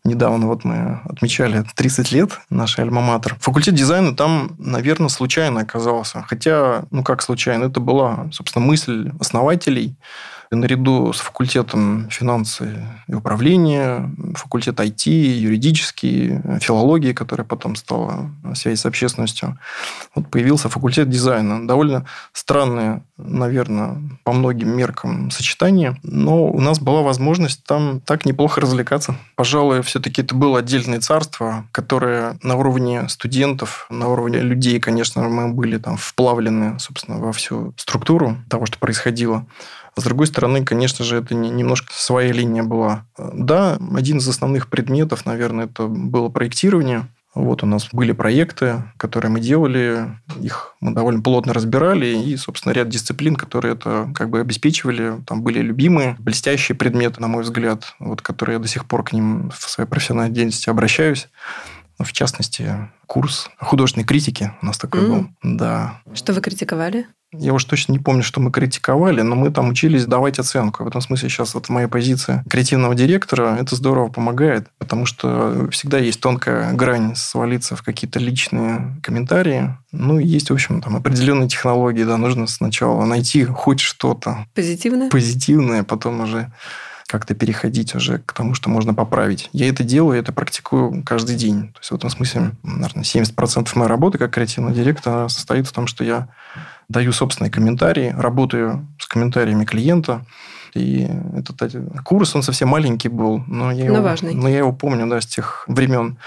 Недавно 0.04 0.48
вот 0.48 0.66
мы 0.66 1.00
отмечали 1.06 1.64
30 1.76 2.12
лет 2.12 2.40
нашей 2.50 2.84
альма-матер. 2.84 3.36
Факультет 3.40 3.74
дизайна 3.74 4.16
там, 4.16 4.56
наверное, 4.58 5.10
случайно 5.10 5.62
оказался. 5.62 6.20
Хотя, 6.34 6.86
ну 6.90 7.04
как 7.04 7.22
случайно, 7.22 7.66
это 7.66 7.80
была, 7.80 8.28
собственно, 8.32 8.66
мысль 8.66 9.12
основателей, 9.20 9.96
наряду 10.56 11.14
с 11.14 11.20
факультетом 11.20 12.10
финансы 12.10 12.86
и 13.08 13.14
управления, 13.14 14.10
факультет 14.36 14.80
IT, 14.80 15.10
юридический, 15.10 16.40
филологии, 16.60 17.14
которая 17.14 17.46
потом 17.46 17.76
стала 17.76 18.32
связь 18.56 18.82
с 18.82 18.86
общественностью, 18.86 19.58
вот 20.16 20.30
появился 20.30 20.70
факультет 20.70 21.10
дизайна. 21.10 21.68
Довольно 21.68 22.06
странное, 22.34 23.04
наверное, 23.18 23.98
по 24.24 24.34
многим 24.34 24.76
меркам 24.76 25.32
сочетание, 25.32 25.98
но 26.04 26.46
у 26.46 26.60
нас 26.60 26.80
была 26.80 27.02
возможность 27.02 27.64
там 27.64 28.02
так 28.02 28.26
неплохо 28.26 28.62
развлекаться. 28.62 29.16
Пожалуй, 29.36 29.82
все-таки 29.82 30.22
это 30.22 30.36
было 30.36 30.60
отдельное 30.60 31.00
царство, 31.00 31.66
которое 31.72 32.38
на 32.44 32.56
уровне 32.56 33.08
студентов, 33.10 33.88
на 33.90 34.08
уровне 34.08 34.40
людей, 34.40 34.80
конечно, 34.80 35.24
мы 35.24 35.54
были 35.54 35.78
там 35.78 35.98
вплавлены, 35.98 36.80
собственно, 36.80 37.20
во 37.20 37.32
всю 37.32 37.74
структуру 37.78 38.38
того, 38.50 38.66
что 38.66 38.78
происходило. 38.78 39.46
С 39.96 40.04
другой 40.04 40.28
стороны, 40.28 40.66
конечно 40.66 41.06
же, 41.06 41.18
это 41.18 41.36
немножко 41.36 41.94
своя 41.94 42.32
линия 42.32 42.64
была. 42.64 43.06
Да, 43.18 43.78
один 43.96 44.18
из 44.18 44.28
основных 44.28 44.70
предметов, 44.70 45.26
наверное, 45.26 45.66
это 45.66 45.88
было 45.88 46.30
проектирование. 46.30 47.08
Вот 47.36 47.64
у 47.64 47.66
нас 47.66 47.90
были 47.92 48.12
проекты, 48.12 48.84
которые 48.98 49.32
мы 49.32 49.40
делали, 49.40 50.20
их 50.40 50.76
мы 50.80 50.94
довольно 50.94 51.22
плотно 51.22 51.52
разбирали, 51.52 52.06
и, 52.06 52.38
собственно, 52.38 52.74
ряд 52.74 52.90
дисциплин, 52.90 53.36
которые 53.36 53.74
это 53.74 54.12
как 54.14 54.30
бы 54.30 54.40
обеспечивали, 54.40 55.16
там 55.26 55.42
были 55.42 55.60
любимые, 55.60 56.16
блестящие 56.20 56.76
предметы, 56.76 57.22
на 57.22 57.28
мой 57.28 57.42
взгляд, 57.42 57.96
вот, 57.98 58.22
которые 58.22 58.56
я 58.56 58.60
до 58.60 58.68
сих 58.68 58.86
пор 58.86 59.04
к 59.04 59.14
ним 59.14 59.50
в 59.50 59.68
своей 59.68 59.90
профессиональной 59.90 60.34
деятельности 60.34 60.70
обращаюсь. 60.70 61.28
В 62.00 62.12
частности, 62.12 62.90
курс 63.08 63.50
художественной 63.60 64.06
критики 64.06 64.52
у 64.62 64.66
нас 64.66 64.78
такой 64.78 65.02
mm. 65.02 65.08
был. 65.08 65.30
Да. 65.44 66.02
Что 66.14 66.34
вы 66.34 66.42
критиковали? 66.42 67.08
Я 67.36 67.54
уж 67.54 67.66
точно 67.66 67.94
не 67.94 68.00
помню, 68.00 68.22
что 68.22 68.40
мы 68.40 68.52
критиковали, 68.52 69.22
но 69.22 69.36
мы 69.36 69.50
там 69.50 69.70
учились 69.70 70.06
давать 70.06 70.38
оценку. 70.38 70.84
В 70.84 70.88
этом 70.88 71.02
смысле 71.02 71.30
сейчас 71.30 71.56
вот 71.56 71.68
моя 71.68 71.88
позиция 71.88 72.44
креативного 72.48 72.94
директора, 72.94 73.58
это 73.60 73.76
здорово 73.76 74.10
помогает, 74.10 74.68
потому 74.78 75.06
что 75.08 75.68
всегда 75.72 75.98
есть 75.98 76.22
тонкая 76.22 76.74
грань 76.74 77.16
свалиться 77.16 77.76
в 77.76 77.82
какие-то 77.82 78.20
личные 78.20 79.00
комментарии. 79.02 79.76
Ну, 79.92 80.20
есть, 80.20 80.52
в 80.52 80.54
общем, 80.54 80.82
там 80.82 80.96
определенные 80.96 81.50
технологии, 81.50 82.04
да, 82.04 82.18
нужно 82.18 82.46
сначала 82.46 83.04
найти 83.06 83.46
хоть 83.46 83.80
что-то. 83.80 84.46
Позитивное? 84.54 85.10
Позитивное, 85.10 85.84
потом 85.84 86.22
уже 86.22 86.52
как-то 87.14 87.36
переходить 87.36 87.94
уже 87.94 88.18
к 88.18 88.34
тому, 88.34 88.56
что 88.56 88.72
можно 88.72 88.96
поправить. 88.96 89.48
Я 89.54 89.70
это 89.70 89.84
делаю, 89.84 90.16
я 90.16 90.22
это 90.22 90.34
практикую 90.34 91.04
каждый 91.04 91.36
день. 91.36 91.68
То 91.68 91.80
есть, 91.80 91.92
в 91.92 91.96
этом 91.96 92.10
смысле, 92.10 92.54
наверное, 92.64 93.04
70% 93.04 93.70
моей 93.76 93.88
работы 93.88 94.18
как 94.18 94.34
креативного 94.34 94.74
директора 94.74 95.28
состоит 95.28 95.68
в 95.68 95.72
том, 95.72 95.86
что 95.86 96.04
я 96.04 96.30
даю 96.90 97.12
собственные 97.12 97.52
комментарии, 97.52 98.16
работаю 98.18 98.88
с 98.98 99.06
комментариями 99.06 99.64
клиента. 99.64 100.26
И 100.74 101.08
этот 101.38 101.76
курс, 102.04 102.36
он 102.36 102.42
совсем 102.42 102.70
маленький 102.70 103.10
был, 103.10 103.44
но 103.46 103.72
я, 103.72 103.86
но 103.86 103.98
его, 103.98 104.02
важный. 104.02 104.34
но 104.34 104.50
я 104.50 104.58
его 104.58 104.74
помню 104.74 105.06
да, 105.06 105.22
с 105.22 105.28
тех 105.28 105.66
времен. 105.68 106.18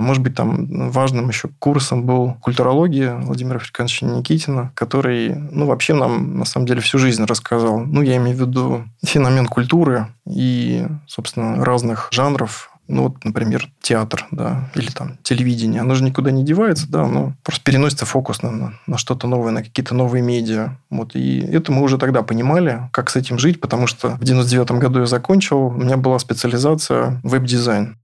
Может 0.00 0.22
быть, 0.22 0.34
там 0.34 0.90
важным 0.90 1.28
еще 1.28 1.48
курсом 1.58 2.04
был 2.04 2.34
культурология 2.40 3.16
Владимира 3.16 3.56
Африкановича 3.56 4.06
Никитина, 4.06 4.72
который, 4.74 5.34
ну, 5.34 5.66
вообще 5.66 5.94
нам, 5.94 6.38
на 6.38 6.44
самом 6.44 6.66
деле, 6.66 6.80
всю 6.80 6.98
жизнь 6.98 7.24
рассказал. 7.24 7.80
Ну, 7.80 8.02
я 8.02 8.16
имею 8.16 8.36
в 8.36 8.40
виду 8.40 8.84
феномен 9.04 9.46
культуры 9.46 10.08
и, 10.26 10.86
собственно, 11.06 11.64
разных 11.64 12.08
жанров, 12.12 12.70
ну, 12.90 13.04
вот, 13.04 13.24
например, 13.24 13.70
театр, 13.80 14.26
да, 14.32 14.68
или 14.74 14.90
там 14.90 15.16
телевидение, 15.22 15.80
оно 15.80 15.94
же 15.94 16.02
никуда 16.02 16.32
не 16.32 16.44
девается, 16.44 16.90
да, 16.90 17.06
но 17.06 17.34
просто 17.44 17.62
переносится 17.62 18.04
фокус 18.04 18.42
на, 18.42 18.50
на, 18.50 18.74
на 18.86 18.98
что-то 18.98 19.28
новое, 19.28 19.52
на 19.52 19.62
какие-то 19.62 19.94
новые 19.94 20.22
медиа. 20.22 20.76
Вот, 20.90 21.14
и 21.14 21.38
это 21.38 21.70
мы 21.70 21.82
уже 21.82 21.98
тогда 21.98 22.22
понимали, 22.22 22.88
как 22.90 23.08
с 23.10 23.16
этим 23.16 23.38
жить, 23.38 23.60
потому 23.60 23.86
что 23.86 24.16
в 24.16 24.24
99 24.24 24.72
году 24.72 25.00
я 25.00 25.06
закончил, 25.06 25.66
у 25.66 25.70
меня 25.72 25.96
была 25.96 26.18
специализация 26.18 27.20
веб-дизайн. 27.22 27.96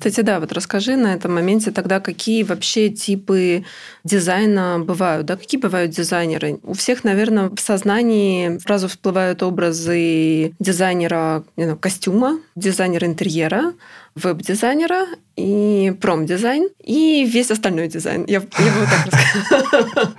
Кстати, 0.00 0.22
да, 0.22 0.40
вот 0.40 0.50
расскажи 0.52 0.96
на 0.96 1.12
этом 1.12 1.34
моменте 1.34 1.72
тогда, 1.72 2.00
какие 2.00 2.42
вообще 2.42 2.88
типы 2.88 3.66
дизайна 4.02 4.78
бывают, 4.82 5.26
да, 5.26 5.36
какие 5.36 5.60
бывают 5.60 5.90
дизайнеры. 5.90 6.58
У 6.62 6.72
всех, 6.72 7.04
наверное, 7.04 7.50
в 7.50 7.60
сознании 7.60 8.56
сразу 8.60 8.88
всплывают 8.88 9.42
образы 9.42 10.54
дизайнера 10.58 11.44
не 11.58 11.64
знаю, 11.64 11.78
костюма, 11.78 12.40
дизайнера 12.56 13.06
интерьера, 13.06 13.74
веб-дизайнера 14.22 15.06
и 15.36 15.92
промдизайн, 16.00 16.68
и 16.82 17.24
весь 17.24 17.50
остальной 17.50 17.88
дизайн. 17.88 18.24
Я, 18.26 18.42
я 18.58 18.72
бы 18.72 18.86
так 18.86 19.06
рассказала. 19.42 20.14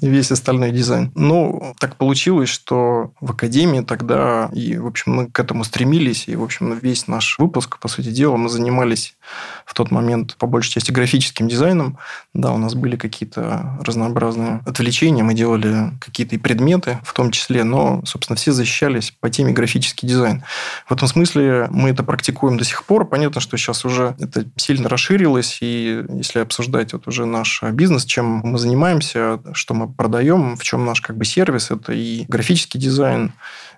Весь 0.00 0.32
остальной 0.32 0.72
дизайн. 0.72 1.12
Ну, 1.14 1.74
так 1.78 1.96
получилось, 1.96 2.48
что 2.48 3.12
в 3.20 3.30
Академии 3.30 3.80
тогда, 3.80 4.50
и, 4.52 4.76
в 4.76 4.86
общем, 4.86 5.12
мы 5.14 5.30
к 5.30 5.38
этому 5.38 5.64
стремились, 5.64 6.28
и, 6.28 6.36
в 6.36 6.42
общем, 6.42 6.76
весь 6.78 7.06
наш 7.06 7.38
выпуск, 7.38 7.78
по 7.78 7.88
сути 7.88 8.10
дела, 8.10 8.36
мы 8.36 8.48
занимались 8.48 9.16
в 9.64 9.74
тот 9.74 9.90
момент, 9.90 10.36
по 10.36 10.46
большей 10.46 10.72
части, 10.72 10.90
графическим 10.90 11.48
дизайном. 11.48 11.98
Да, 12.32 12.52
у 12.52 12.58
нас 12.58 12.74
были 12.74 12.96
какие-то 12.96 13.78
разнообразные 13.82 14.60
отвлечения, 14.66 15.22
мы 15.22 15.34
делали 15.34 15.92
какие-то 16.00 16.34
и 16.34 16.38
предметы 16.38 16.98
в 17.04 17.12
том 17.12 17.30
числе, 17.30 17.64
но, 17.64 18.02
собственно, 18.04 18.36
все 18.36 18.52
защищались 18.52 19.12
по 19.20 19.30
теме 19.30 19.52
графический 19.52 20.08
дизайн. 20.08 20.42
В 20.86 20.92
этом 20.92 21.08
смысле 21.08 21.68
мы 21.70 21.90
это 21.90 22.02
практикуем 22.02 22.56
до 22.58 22.64
сих 22.64 22.84
пор. 22.84 23.06
Понятно, 23.06 23.40
что 23.44 23.56
сейчас 23.56 23.84
уже 23.84 24.16
это 24.18 24.44
сильно 24.56 24.88
расширилось, 24.88 25.58
и 25.60 26.04
если 26.08 26.40
обсуждать 26.40 26.92
вот 26.92 27.06
уже 27.06 27.24
наш 27.24 27.62
бизнес, 27.62 28.04
чем 28.04 28.40
мы 28.42 28.58
занимаемся, 28.58 29.40
что 29.52 29.74
мы 29.74 29.92
продаем, 29.92 30.56
в 30.56 30.64
чем 30.64 30.84
наш 30.84 31.00
как 31.00 31.16
бы 31.16 31.24
сервис, 31.24 31.70
это 31.70 31.92
и 31.92 32.24
графический 32.26 32.80
дизайн, 32.80 33.32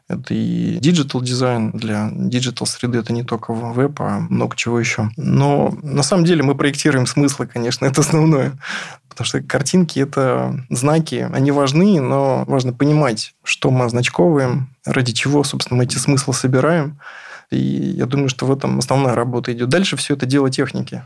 это 0.08 0.35
и 0.35 0.78
диджитал 0.78 1.20
дизайн 1.20 1.73
для 1.73 2.11
digital 2.12 2.66
среды, 2.66 2.99
это 2.99 3.12
не 3.12 3.25
только 3.25 3.52
веб, 3.52 4.00
а 4.00 4.20
много 4.30 4.56
чего 4.56 4.78
еще. 4.78 5.11
Но 5.16 5.76
на 5.82 6.02
самом 6.02 6.25
деле 6.25 6.42
мы 6.44 6.54
проектируем 6.54 7.06
смыслы, 7.06 7.46
конечно, 7.46 7.87
это 7.87 8.00
основное. 8.02 8.56
Потому 9.08 9.26
что 9.26 9.42
картинки– 9.42 9.99
это 10.00 10.64
знаки, 10.70 11.28
они 11.32 11.50
важны, 11.50 12.00
но 12.00 12.44
важно 12.46 12.73
понимать, 12.73 13.35
что 13.42 13.70
мы 13.70 13.87
означковываем, 13.87 14.68
ради 14.85 15.12
чего, 15.12 15.42
собственно, 15.42 15.78
мы 15.78 15.85
эти 15.85 15.96
смыслы 15.96 16.35
собираем. 16.35 16.99
И 17.50 17.59
я 17.59 18.07
думаю, 18.07 18.29
что 18.29 18.47
в 18.47 18.53
этом 18.53 18.79
основная 18.79 19.15
работа 19.15 19.53
идет. 19.53 19.69
Дальше 19.69 19.97
все 19.97 20.15
это 20.15 20.26
дело 20.26 20.50
техники. 20.50 21.03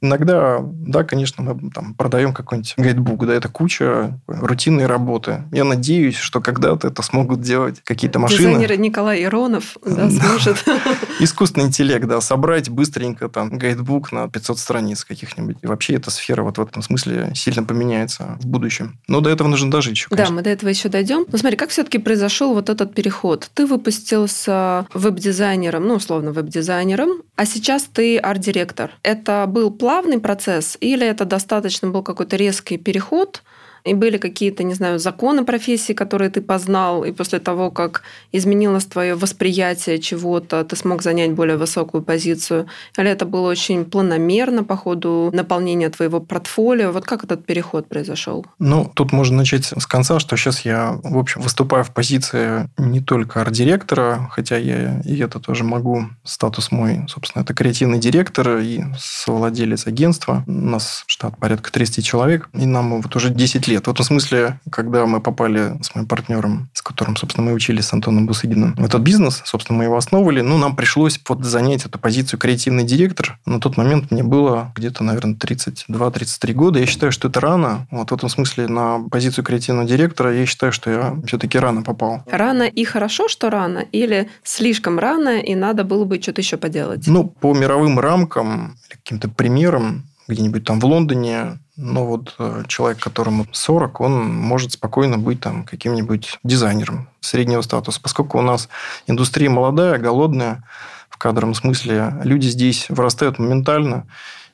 Иногда, 0.00 0.60
да, 0.62 1.04
конечно, 1.04 1.42
мы 1.42 1.70
там 1.70 1.94
продаем 1.94 2.32
какой-нибудь 2.32 2.74
гайдбук, 2.76 3.26
да, 3.26 3.34
это 3.34 3.48
куча 3.48 4.20
рутинной 4.26 4.86
работы. 4.86 5.44
Я 5.52 5.64
надеюсь, 5.64 6.16
что 6.16 6.40
когда-то 6.40 6.88
это 6.88 7.02
смогут 7.02 7.40
делать 7.40 7.82
какие-то 7.84 8.18
машины. 8.18 8.54
Дизайнер 8.54 8.78
Николай 8.78 9.24
Иронов 9.24 9.76
да, 9.84 10.08
сможет. 10.08 10.64
Искусственный 11.20 11.66
интеллект, 11.66 12.06
да, 12.06 12.20
собрать 12.20 12.70
быстренько 12.70 13.28
там 13.28 13.58
гайдбук 13.58 14.12
на 14.12 14.28
500 14.28 14.58
страниц 14.58 15.04
каких-нибудь. 15.04 15.56
И 15.62 15.66
вообще 15.66 15.94
эта 15.94 16.10
сфера 16.10 16.42
вот 16.42 16.58
в 16.58 16.62
этом 16.62 16.82
смысле 16.82 17.32
сильно 17.34 17.64
поменяется 17.64 18.38
в 18.40 18.46
будущем. 18.46 18.98
Но 19.08 19.20
до 19.20 19.30
этого 19.30 19.48
нужно 19.48 19.70
дожить 19.70 19.96
еще, 19.96 20.08
конечно. 20.08 20.26
Да, 20.28 20.36
мы 20.36 20.42
до 20.42 20.50
этого 20.50 20.70
еще 20.70 20.88
дойдем. 20.88 21.26
Но 21.30 21.38
смотри, 21.38 21.56
как 21.56 21.70
все-таки 21.70 21.98
произошел 21.98 22.54
вот 22.54 22.70
этот 22.70 22.94
переход? 22.94 23.50
Ты 23.54 23.66
выпустился 23.66 24.86
веб-дизайнером, 24.94 25.86
ну, 25.86 25.94
условно, 25.94 26.32
веб-дизайнером, 26.32 27.22
а 27.36 27.46
сейчас 27.46 27.84
ты 27.84 28.18
арт-директор. 28.18 28.92
Это 29.02 29.46
был 29.48 29.70
план 29.70 29.87
плавный 29.88 30.18
процесс 30.20 30.76
или 30.82 31.06
это 31.06 31.24
достаточно 31.24 31.88
был 31.88 32.02
какой-то 32.02 32.36
резкий 32.36 32.76
переход 32.76 33.42
и 33.84 33.94
были 33.94 34.18
какие-то, 34.18 34.62
не 34.62 34.74
знаю, 34.74 34.98
законы 34.98 35.44
профессии, 35.44 35.92
которые 35.92 36.30
ты 36.30 36.40
познал, 36.40 37.04
и 37.04 37.12
после 37.12 37.38
того, 37.38 37.70
как 37.70 38.02
изменилось 38.32 38.86
твое 38.86 39.14
восприятие 39.14 39.98
чего-то, 39.98 40.64
ты 40.64 40.76
смог 40.76 41.02
занять 41.02 41.32
более 41.32 41.56
высокую 41.56 42.02
позицию? 42.02 42.66
Или 42.96 43.10
это 43.10 43.26
было 43.26 43.48
очень 43.48 43.84
планомерно 43.84 44.64
по 44.64 44.76
ходу 44.76 45.30
наполнения 45.32 45.90
твоего 45.90 46.20
портфолио? 46.20 46.92
Вот 46.92 47.04
как 47.04 47.24
этот 47.24 47.44
переход 47.46 47.88
произошел? 47.88 48.46
Ну, 48.58 48.90
тут 48.94 49.12
можно 49.12 49.38
начать 49.38 49.64
с 49.64 49.86
конца, 49.86 50.18
что 50.18 50.36
сейчас 50.36 50.64
я, 50.64 50.98
в 51.02 51.18
общем, 51.18 51.40
выступаю 51.40 51.84
в 51.84 51.92
позиции 51.92 52.68
не 52.76 53.00
только 53.00 53.40
арт-директора, 53.40 54.28
хотя 54.30 54.56
я 54.56 55.00
и 55.04 55.18
это 55.18 55.40
тоже 55.40 55.64
могу. 55.64 56.04
Статус 56.24 56.70
мой, 56.70 57.04
собственно, 57.08 57.42
это 57.42 57.54
креативный 57.54 57.98
директор 57.98 58.58
и 58.58 58.82
совладелец 58.98 59.86
агентства. 59.86 60.44
У 60.46 60.52
нас 60.52 61.04
штат 61.06 61.38
порядка 61.38 61.72
30 61.72 62.04
человек, 62.04 62.48
и 62.52 62.66
нам 62.66 63.00
вот 63.00 63.14
уже 63.16 63.30
10 63.30 63.67
лет. 63.68 63.86
В 63.86 63.90
этом 63.90 64.04
смысле, 64.04 64.60
когда 64.70 65.06
мы 65.06 65.20
попали 65.20 65.78
с 65.82 65.94
моим 65.94 66.06
партнером, 66.06 66.68
с 66.72 66.82
которым, 66.82 67.16
собственно, 67.16 67.46
мы 67.46 67.52
учились 67.52 67.86
с 67.86 67.92
Антоном 67.92 68.26
Бусыгиным, 68.26 68.74
в 68.74 68.84
этот 68.84 69.02
бизнес, 69.02 69.42
собственно, 69.44 69.78
мы 69.78 69.84
его 69.84 69.96
основывали, 69.96 70.40
ну, 70.40 70.58
нам 70.58 70.74
пришлось 70.74 71.20
вот 71.28 71.44
занять 71.44 71.84
эту 71.84 71.98
позицию 71.98 72.38
креативный 72.38 72.84
директор. 72.84 73.38
На 73.46 73.60
тот 73.60 73.76
момент 73.76 74.10
мне 74.10 74.22
было 74.22 74.72
где-то, 74.76 75.04
наверное, 75.04 75.34
32-33 75.34 76.52
года. 76.52 76.78
Я 76.78 76.86
считаю, 76.86 77.12
что 77.12 77.28
это 77.28 77.40
рано. 77.40 77.86
Вот 77.90 78.10
в 78.10 78.14
этом 78.14 78.28
смысле 78.28 78.68
на 78.68 79.00
позицию 79.10 79.44
креативного 79.44 79.86
директора 79.86 80.34
я 80.34 80.46
считаю, 80.46 80.72
что 80.72 80.90
я 80.90 81.16
все-таки 81.26 81.58
рано 81.58 81.82
попал. 81.82 82.22
Рано 82.30 82.62
и 82.62 82.84
хорошо, 82.84 83.28
что 83.28 83.50
рано? 83.50 83.84
Или 83.92 84.28
слишком 84.42 84.98
рано, 84.98 85.38
и 85.40 85.54
надо 85.54 85.84
было 85.84 86.04
бы 86.04 86.20
что-то 86.20 86.40
еще 86.40 86.56
поделать? 86.56 87.06
Ну, 87.06 87.24
по 87.24 87.54
мировым 87.54 87.98
рамкам, 87.98 88.76
каким-то 88.88 89.28
примерам, 89.28 90.04
где-нибудь 90.28 90.64
там 90.64 90.80
в 90.80 90.84
Лондоне, 90.84 91.58
но 91.80 92.04
вот 92.04 92.34
э, 92.40 92.64
человек, 92.66 92.98
которому 92.98 93.46
40, 93.52 94.00
он 94.00 94.34
может 94.34 94.72
спокойно 94.72 95.16
быть 95.16 95.40
там 95.40 95.62
каким-нибудь 95.62 96.40
дизайнером 96.42 97.08
среднего 97.20 97.62
статуса. 97.62 98.00
Поскольку 98.02 98.36
у 98.38 98.42
нас 98.42 98.68
индустрия 99.06 99.48
молодая, 99.48 99.96
голодная, 99.98 100.64
в 101.08 101.18
кадровом 101.18 101.54
смысле, 101.54 102.14
люди 102.24 102.48
здесь 102.48 102.86
вырастают 102.88 103.38
моментально, 103.38 104.08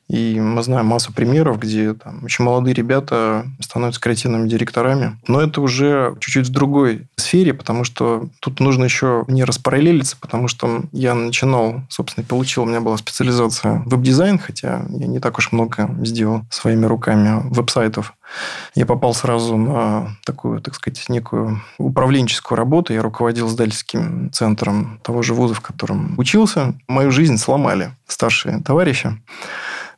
и 0.09 0.39
мы 0.39 0.63
знаем 0.63 0.87
массу 0.87 1.13
примеров, 1.13 1.59
где 1.59 1.95
там, 1.95 2.25
очень 2.25 2.45
молодые 2.45 2.75
ребята 2.75 3.47
становятся 3.61 4.01
креативными 4.01 4.49
директорами. 4.49 5.19
Но 5.27 5.41
это 5.41 5.61
уже 5.61 6.15
чуть-чуть 6.21 6.49
в 6.49 6.53
другой 6.53 7.09
сфере, 7.17 7.55
потому 7.55 7.85
что 7.85 8.29
тут 8.41 8.61
нужно 8.61 8.85
еще 8.85 9.25
не 9.29 9.45
распараллелиться, 9.45 10.17
потому 10.21 10.49
что 10.49 10.83
я 10.93 11.15
начинал, 11.15 11.83
собственно, 11.89 12.25
и 12.25 12.27
получил, 12.27 12.65
у 12.65 12.67
меня 12.67 12.81
была 12.81 12.97
специализация 12.99 13.83
веб-дизайн, 13.87 14.39
хотя 14.39 14.85
я 14.91 15.07
не 15.07 15.21
так 15.21 15.39
уж 15.39 15.53
много 15.53 15.91
сделал 16.03 16.43
своими 16.51 16.87
руками 16.87 17.41
веб-сайтов. 17.45 18.15
Я 18.75 18.87
попал 18.87 19.15
сразу 19.15 19.57
на 19.57 20.17
такую, 20.25 20.61
так 20.61 20.75
сказать, 20.75 21.05
некую 21.09 21.63
управленческую 21.79 22.57
работу. 22.57 22.93
Я 22.93 23.03
руководил 23.03 23.49
издательским 23.49 24.31
центром 24.33 24.99
того 25.03 25.23
же 25.23 25.35
вуза, 25.35 25.55
в 25.55 25.61
котором 25.61 26.19
учился. 26.19 26.75
Мою 26.89 27.11
жизнь 27.11 27.37
сломали 27.37 27.93
старшие 28.07 28.61
товарищи. 28.61 29.17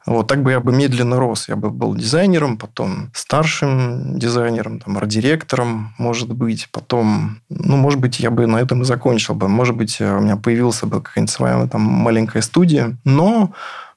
Вот 0.06 0.28
так 0.28 0.42
бы 0.42 0.52
я 0.52 0.60
бы 0.60 0.72
медленно 0.72 1.18
рос. 1.18 1.48
Я 1.48 1.56
бы 1.56 1.70
был 1.70 1.94
дизайнером, 1.94 2.56
потом 2.58 3.10
старшим 3.12 4.18
дизайнером, 4.18 4.78
там, 4.78 4.96
арт-директором, 4.96 5.94
может 5.98 6.32
быть. 6.32 6.68
Потом, 6.70 7.40
ну, 7.48 7.76
может 7.76 8.00
быть, 8.00 8.20
я 8.20 8.30
бы 8.30 8.46
на 8.46 8.58
этом 8.58 8.82
и 8.82 8.84
закончил 8.84 9.34
бы. 9.34 9.48
Может 9.48 9.76
быть, 9.76 10.00
у 10.00 10.20
меня 10.20 10.36
появился 10.36 10.86
бы 10.86 11.02
какая-нибудь 11.02 11.32
своя 11.32 11.66
там 11.66 11.82
маленькая 11.82 12.42
студия. 12.42 12.96
Но 13.04 13.52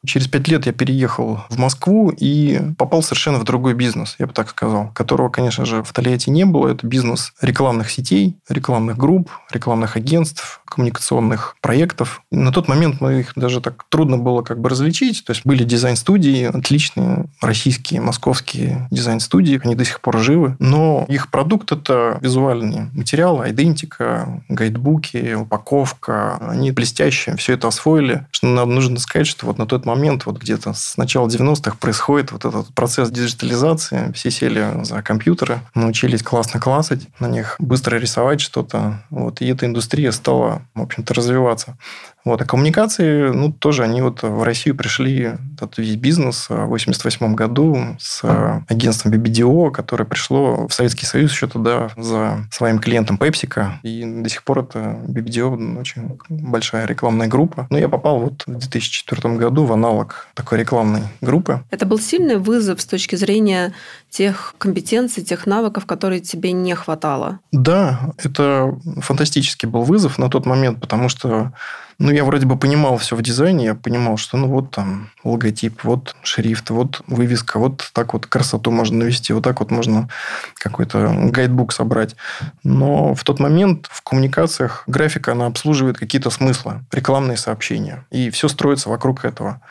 Через 0.06 0.28
пять 0.28 0.48
лет 0.48 0.66
я 0.66 0.72
переехал 0.72 1.42
в 1.50 1.58
Москву 1.58 2.10
и 2.10 2.62
попал 2.78 3.04
совершенно 3.04 3.38
в 3.38 3.44
другой 3.44 3.74
бизнес, 3.74 4.16
я 4.18 4.28
бы 4.28 4.34
так 4.34 4.50
сказал, 4.50 4.92
которого, 4.94 5.30
конечно 5.30 5.66
же, 5.66 5.84
в 5.84 5.92
Тольятти 5.92 6.30
не 6.30 6.46
было. 6.46 6.70
Это 6.70 6.88
бизнес 6.88 7.34
рекламных 7.42 7.92
сетей, 7.92 8.38
рекламных 8.48 8.98
групп, 8.98 9.30
рекламных 9.52 9.98
агентств, 9.98 10.62
коммуникационных 10.66 11.56
проектов. 11.62 12.22
На 12.32 12.52
тот 12.52 12.68
момент 12.68 13.02
мы 13.02 13.22
их 13.22 13.34
даже 13.36 13.60
так 13.60 13.86
трудно 13.90 14.18
было 14.18 14.42
как 14.42 14.62
бы 14.62 14.70
различить. 14.70 15.24
То 15.26 15.32
есть 15.32 15.46
были 15.46 15.64
дизайн-студии, 15.64 16.44
отличные 16.44 17.26
российские, 17.42 18.02
московские 18.02 18.88
дизайн-студии, 18.92 19.60
они 19.64 19.76
до 19.76 19.84
сих 19.84 20.00
пор 20.00 20.20
живы. 20.20 20.56
Но 20.60 21.06
их 21.10 21.30
продукт– 21.30 21.72
это 21.74 22.20
визуальный 22.22 22.90
материал, 22.94 23.44
идентика, 23.48 24.44
гайдбуки, 24.48 25.34
упаковка. 25.34 26.38
Они 26.38 26.72
блестящие, 26.72 27.36
все 27.36 27.54
это 27.54 27.68
освоили. 27.68 28.26
Что 28.32 28.48
нам 28.48 28.74
нужно 28.74 29.00
сказать, 29.00 29.28
что 29.28 29.46
вот 29.48 29.58
на 29.58 29.66
тот 29.66 29.86
момент, 29.90 30.26
вот 30.26 30.40
где-то 30.40 30.74
с 30.74 30.98
начала 30.98 31.28
90-х 31.28 31.78
происходит 31.80 32.32
вот 32.32 32.46
этот 32.46 32.74
процесс 32.74 33.10
диджитализации. 33.10 34.12
Все 34.14 34.32
сели 34.32 34.84
за 34.84 35.02
компьютеры, 35.02 35.62
научились 35.76 36.24
классно 36.24 36.60
классать 36.60 37.08
на 37.20 37.28
них, 37.28 37.56
быстро 37.60 37.98
рисовать 37.98 38.42
что-то. 38.42 39.04
Вот, 39.10 39.42
и 39.42 39.48
эта 39.48 39.66
индустрия 39.66 40.12
стала, 40.12 40.62
в 40.76 40.82
общем-то, 40.82 41.14
развиваться. 41.14 41.78
Вот. 42.26 42.42
А 42.42 42.46
коммуникации, 42.46 43.30
ну, 43.30 43.52
тоже 43.52 43.84
они 43.84 44.02
вот 44.02 44.24
в 44.24 44.44
Россию 44.44 44.76
пришли, 44.76 45.34
этот 45.56 45.78
весь 45.78 45.96
бизнес 45.96 46.50
в 46.50 46.66
88 46.66 47.36
году 47.36 47.78
с 48.00 48.24
агентством 48.68 49.14
BBDO, 49.14 49.72
которое 49.72 50.06
пришло 50.06 50.68
в 50.68 50.74
Советский 50.74 51.06
Союз 51.06 51.32
еще 51.32 51.48
туда 51.48 51.90
за 51.98 52.46
своим 52.52 52.80
клиентом 52.80 53.18
PepsiCo. 53.18 53.72
И 53.84 54.04
до 54.06 54.30
сих 54.30 54.44
пор 54.44 54.60
это 54.60 55.00
BBDO 55.08 55.80
очень 55.80 56.18
большая 56.30 56.86
рекламная 56.86 57.28
группа. 57.28 57.68
Но 57.70 57.78
я 57.78 57.90
попал 57.90 58.20
вот 58.20 58.44
в 58.46 58.58
2004 58.58 59.36
году 59.36 59.66
в 59.66 59.74
аналог 59.74 60.28
такой 60.34 60.60
рекламной 60.60 61.02
группы. 61.22 61.64
Это 61.72 61.86
был 61.86 62.00
сильный 62.00 62.38
вызов 62.38 62.82
с 62.82 62.86
точки 62.86 63.16
зрения 63.16 63.74
тех 64.10 64.56
компетенций, 64.58 65.24
тех 65.24 65.46
навыков, 65.46 65.86
которые 65.86 66.20
тебе 66.20 66.52
не 66.52 66.74
хватало? 66.76 67.40
Да, 67.52 68.12
это 68.18 68.78
фантастический 69.02 69.68
был 69.68 69.84
вызов 69.84 70.18
на 70.18 70.30
тот 70.30 70.46
момент, 70.46 70.80
потому 70.80 71.10
что 71.10 71.54
ну, 72.00 72.12
я 72.12 72.24
вроде 72.24 72.46
бы 72.46 72.58
понимал 72.58 72.98
все 72.98 73.18
в 73.18 73.22
дизайне, 73.22 73.66
я 73.66 73.76
понимал, 73.76 74.16
что 74.16 74.38
ну 74.38 74.48
вот 74.48 74.72
там 74.72 75.10
логотип, 75.26 75.84
вот 75.84 76.16
шрифт, 76.24 76.70
вот 76.70 77.02
вывеска, 77.08 77.60
вот 77.60 77.90
так 77.94 78.14
вот 78.14 78.26
красоту 78.26 78.72
можно 78.72 79.00
навести, 79.00 79.34
вот 79.34 79.44
так 79.44 79.60
вот 79.60 79.70
можно 79.70 80.08
какой-то 80.56 81.14
гайдбук 81.26 81.74
собрать. 81.74 82.16
Но 82.64 83.14
в 83.14 83.24
тот 83.26 83.42
момент 83.42 83.88
в 83.92 84.02
коммуникациях 84.02 84.84
графика, 84.88 85.34
она 85.34 85.46
обслуживает 85.48 85.98
какие-то 85.98 86.30
смыслы, 86.30 86.86
рекламные 86.94 87.36
сообщения. 87.36 88.06
И 88.12 88.30
все 88.30 88.48
строится 88.48 88.90
вокруг 88.90 89.26
этого. 89.26 89.62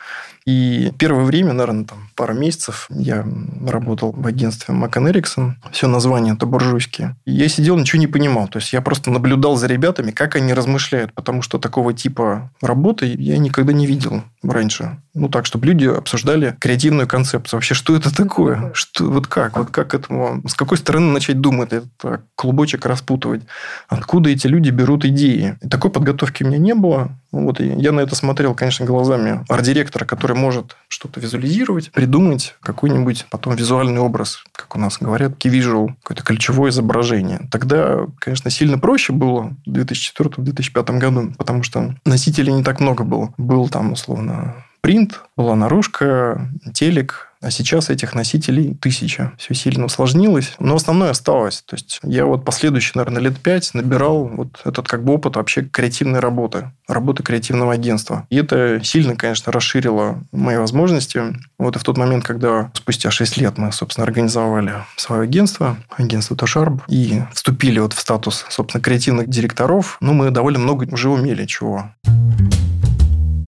И 0.49 0.91
первое 0.97 1.25
время, 1.25 1.53
наверное, 1.53 1.85
там 1.85 2.09
пару 2.15 2.33
месяцев 2.33 2.87
я 2.89 3.23
работал 3.67 4.11
в 4.11 4.25
агентстве 4.25 4.73
Макон 4.73 5.07
Эриксон. 5.07 5.57
Все 5.71 5.87
название 5.87 6.33
это 6.33 6.47
буржуйские. 6.47 7.15
И 7.25 7.31
я 7.31 7.47
сидел, 7.47 7.77
ничего 7.77 7.99
не 7.99 8.07
понимал. 8.07 8.47
То 8.47 8.57
есть 8.57 8.73
я 8.73 8.81
просто 8.81 9.11
наблюдал 9.11 9.57
за 9.57 9.67
ребятами, 9.67 10.09
как 10.09 10.35
они 10.35 10.55
размышляют, 10.55 11.13
потому 11.13 11.43
что 11.43 11.59
такого 11.59 11.93
типа 11.93 12.49
работы 12.63 13.13
я 13.15 13.37
никогда 13.37 13.73
не 13.73 13.85
видел 13.85 14.23
раньше. 14.41 14.97
Ну, 15.13 15.29
так, 15.29 15.45
чтобы 15.45 15.67
люди 15.67 15.85
обсуждали 15.85 16.55
креативную 16.59 17.07
концепцию. 17.07 17.57
Вообще, 17.57 17.75
что 17.75 17.95
это 17.95 18.15
такое? 18.15 18.71
Что, 18.73 19.05
вот 19.05 19.27
как? 19.27 19.55
Вот 19.55 19.69
как 19.69 19.93
этому... 19.93 20.41
С 20.47 20.55
какой 20.55 20.79
стороны 20.79 21.11
начать 21.11 21.41
думать? 21.41 21.73
Это 21.73 22.23
клубочек 22.33 22.85
распутывать? 22.87 23.43
Откуда 23.87 24.31
эти 24.31 24.47
люди 24.47 24.71
берут 24.71 25.05
идеи? 25.05 25.57
И 25.61 25.67
такой 25.67 25.91
подготовки 25.91 26.43
у 26.43 26.47
меня 26.47 26.57
не 26.57 26.73
было. 26.73 27.11
Вот, 27.31 27.61
и 27.61 27.67
я 27.67 27.91
на 27.91 27.99
это 28.01 28.15
смотрел, 28.15 28.55
конечно, 28.55 28.85
глазами 28.85 29.45
арт-директора, 29.47 30.05
который 30.05 30.35
может 30.35 30.75
что-то 30.87 31.19
визуализировать, 31.19 31.91
придумать 31.91 32.55
какой-нибудь 32.61 33.27
потом 33.29 33.55
визуальный 33.55 33.99
образ, 33.99 34.43
как 34.51 34.75
у 34.75 34.79
нас 34.79 34.97
говорят, 34.99 35.33
key 35.33 35.93
какое-то 36.01 36.23
ключевое 36.23 36.71
изображение. 36.71 37.47
Тогда, 37.51 38.07
конечно, 38.19 38.49
сильно 38.49 38.79
проще 38.79 39.13
было 39.13 39.53
в 39.65 39.69
2004-2005 39.69 40.97
году, 40.97 41.33
потому 41.37 41.63
что 41.63 41.95
носителей 42.05 42.53
не 42.53 42.63
так 42.63 42.79
много 42.79 43.03
было. 43.03 43.33
Был 43.37 43.69
там, 43.69 43.91
условно, 43.91 44.65
принт, 44.81 45.21
была 45.35 45.55
наружка, 45.55 46.49
телек, 46.73 47.28
а 47.41 47.51
сейчас 47.51 47.89
этих 47.89 48.13
носителей 48.15 48.75
тысяча. 48.75 49.33
Все 49.37 49.53
сильно 49.53 49.85
усложнилось, 49.85 50.53
но 50.59 50.75
основное 50.75 51.11
осталось. 51.11 51.63
То 51.65 51.75
есть 51.75 51.99
я 52.03 52.25
вот 52.25 52.43
последующие, 52.43 52.93
наверное, 52.95 53.21
лет 53.21 53.39
пять 53.39 53.73
набирал 53.73 54.27
вот 54.27 54.61
этот 54.65 54.87
как 54.87 55.03
бы 55.03 55.13
опыт 55.13 55.35
вообще 55.35 55.63
креативной 55.63 56.19
работы, 56.19 56.71
работы 56.87 57.23
креативного 57.23 57.73
агентства. 57.73 58.25
И 58.29 58.37
это 58.37 58.81
сильно, 58.83 59.15
конечно, 59.15 59.51
расширило 59.51 60.21
мои 60.31 60.57
возможности. 60.57 61.21
Вот 61.57 61.75
и 61.75 61.79
в 61.79 61.83
тот 61.83 61.97
момент, 61.97 62.25
когда 62.25 62.71
спустя 62.73 63.11
6 63.11 63.37
лет 63.37 63.57
мы, 63.57 63.71
собственно, 63.71 64.05
организовали 64.05 64.73
свое 64.97 65.23
агентство, 65.23 65.77
агентство 65.97 66.35
Тошарб, 66.35 66.83
и 66.87 67.21
вступили 67.33 67.79
вот 67.79 67.93
в 67.93 67.99
статус, 67.99 68.45
собственно, 68.49 68.81
креативных 68.81 69.29
директоров, 69.29 69.97
ну, 70.01 70.13
мы 70.13 70.31
довольно 70.31 70.59
много 70.59 70.87
уже 70.91 71.09
умели 71.09 71.45
чего. 71.45 71.91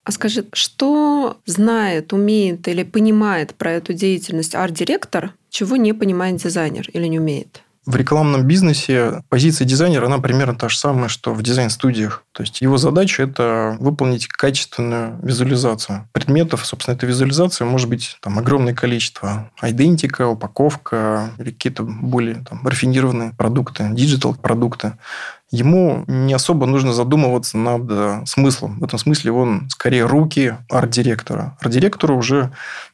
А 0.06 0.12
скажи, 0.12 0.44
что 0.52 1.38
знает, 1.46 2.12
умеет 2.12 2.68
или 2.68 2.84
понимает 2.84 3.56
про 3.56 3.72
эту 3.72 3.92
деятельность 3.92 4.54
арт-директор, 4.54 5.32
чего 5.50 5.74
не 5.74 5.92
понимает 5.92 6.36
дизайнер 6.36 6.88
или 6.92 7.06
не 7.08 7.18
умеет? 7.18 7.62
В 7.86 7.96
рекламном 7.96 8.44
бизнесе 8.44 9.24
позиция 9.28 9.64
дизайнера, 9.64 10.06
она 10.06 10.18
примерно 10.18 10.54
та 10.54 10.68
же 10.68 10.78
самая, 10.78 11.08
что 11.08 11.34
в 11.34 11.42
дизайн-студиях. 11.42 12.22
То 12.30 12.44
есть 12.44 12.60
его 12.60 12.78
задача– 12.78 13.22
это 13.24 13.76
выполнить 13.80 14.28
качественную 14.28 15.18
визуализацию 15.24 16.08
предметов. 16.12 16.64
Собственно, 16.64 16.94
эта 16.94 17.06
визуализация 17.06 17.64
может 17.64 17.88
быть 17.88 18.16
там, 18.20 18.38
огромное 18.38 18.74
количество. 18.74 19.50
Айдентика, 19.60 20.28
упаковка 20.28 21.30
или 21.38 21.50
какие-то 21.50 21.82
более 21.82 22.44
там, 22.48 22.64
рафинированные 22.64 23.32
продукты, 23.36 23.88
digital-продукты 23.90 24.92
ему 25.50 26.04
не 26.06 26.34
особо 26.34 26.66
нужно 26.66 26.92
задумываться 26.92 27.56
над 27.56 27.82
э, 27.88 28.22
смыслом. 28.26 28.80
В 28.80 28.84
этом 28.84 28.98
смысле 28.98 29.32
он 29.32 29.68
скорее 29.70 30.04
руки 30.06 30.56
арт-директора. 30.68 31.56
Арт-директору 31.60 32.16
уже 32.16 32.52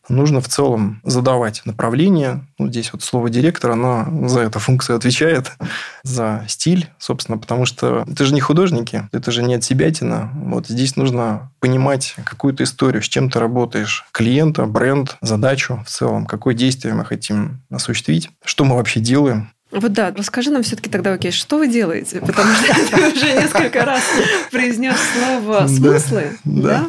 нужно 0.08 0.40
в 0.40 0.48
целом 0.48 1.00
задавать 1.04 1.62
направление. 1.64 2.44
Ну, 2.58 2.68
здесь 2.68 2.92
вот 2.92 3.02
слово 3.02 3.30
директор, 3.30 3.70
она 3.70 4.06
за 4.28 4.40
эту 4.40 4.58
функцию 4.58 4.96
отвечает, 4.96 5.52
за 6.02 6.44
стиль, 6.48 6.90
собственно, 6.98 7.38
потому 7.38 7.64
что 7.64 8.04
это 8.06 8.24
же 8.24 8.34
не 8.34 8.40
художники, 8.40 9.08
это 9.12 9.30
же 9.30 9.42
не 9.42 9.54
от 9.54 9.64
себя 9.64 9.90
тина. 9.90 10.30
Вот 10.34 10.66
здесь 10.66 10.96
нужно 10.96 11.50
понимать 11.60 12.16
какую-то 12.24 12.64
историю, 12.64 13.02
с 13.02 13.06
чем 13.06 13.30
ты 13.30 13.38
работаешь, 13.38 14.04
клиента, 14.12 14.66
бренд, 14.66 15.16
задачу 15.22 15.82
в 15.86 15.90
целом, 15.90 16.26
какое 16.26 16.54
действие 16.54 16.94
мы 16.94 17.04
хотим 17.04 17.62
осуществить, 17.70 18.30
что 18.44 18.64
мы 18.64 18.76
вообще 18.76 19.00
делаем. 19.00 19.52
Вот 19.72 19.92
да, 19.92 20.12
расскажи 20.14 20.50
нам 20.50 20.62
все-таки 20.62 20.90
тогда, 20.90 21.14
окей, 21.14 21.32
что 21.32 21.56
вы 21.58 21.66
делаете? 21.66 22.20
Потому 22.20 22.52
что 22.54 22.74
ты 22.90 23.12
уже 23.12 23.32
несколько 23.32 23.84
раз 23.84 24.02
произнес 24.50 24.96
слово 25.14 25.66
смыслы, 25.66 26.38
да? 26.44 26.86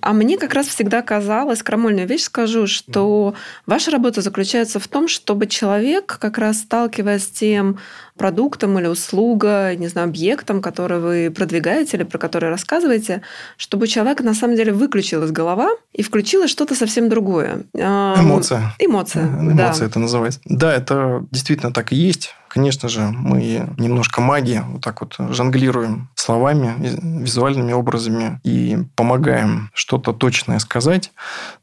А 0.00 0.12
мне 0.12 0.38
как 0.38 0.54
раз 0.54 0.66
всегда 0.66 1.02
казалось, 1.02 1.62
крамольную 1.62 2.06
вещь 2.06 2.22
скажу, 2.22 2.66
что 2.66 3.34
ваша 3.66 3.90
работа 3.90 4.20
заключается 4.20 4.80
в 4.80 4.88
том, 4.88 5.08
чтобы 5.08 5.46
человек, 5.46 6.18
как 6.20 6.38
раз 6.38 6.58
сталкиваясь 6.58 7.24
с 7.24 7.30
тем 7.30 7.78
продуктом 8.16 8.78
или 8.78 8.86
услугой, 8.86 9.76
не 9.76 9.88
знаю, 9.88 10.08
объектом, 10.08 10.60
который 10.60 11.00
вы 11.00 11.32
продвигаете 11.34 11.96
или 11.96 12.04
про 12.04 12.18
который 12.18 12.50
рассказываете, 12.50 13.22
чтобы 13.56 13.88
человек 13.88 14.20
на 14.20 14.34
самом 14.34 14.56
деле 14.56 14.72
выключил 14.72 15.24
из 15.24 15.30
голова 15.30 15.70
и 15.92 16.02
включилось 16.02 16.50
что-то 16.50 16.74
совсем 16.74 17.08
другое. 17.08 17.64
Эмоция. 17.74 18.74
Эмоция, 18.78 19.24
Эмоция 19.24 19.80
да. 19.80 19.86
это 19.86 19.98
называется. 19.98 20.40
Да, 20.44 20.74
это 20.74 21.24
действительно 21.30 21.72
так 21.72 21.92
и 21.92 21.96
есть. 21.96 22.34
Конечно 22.50 22.88
же, 22.88 23.02
мы 23.02 23.68
немножко 23.78 24.20
маги, 24.20 24.60
вот 24.66 24.82
так 24.82 25.02
вот 25.02 25.14
жонглируем 25.32 26.08
словами, 26.16 26.74
визуальными 27.22 27.72
образами 27.72 28.40
и 28.42 28.76
помогаем 28.96 29.70
что-то 29.72 30.12
точное 30.12 30.58
сказать. 30.58 31.12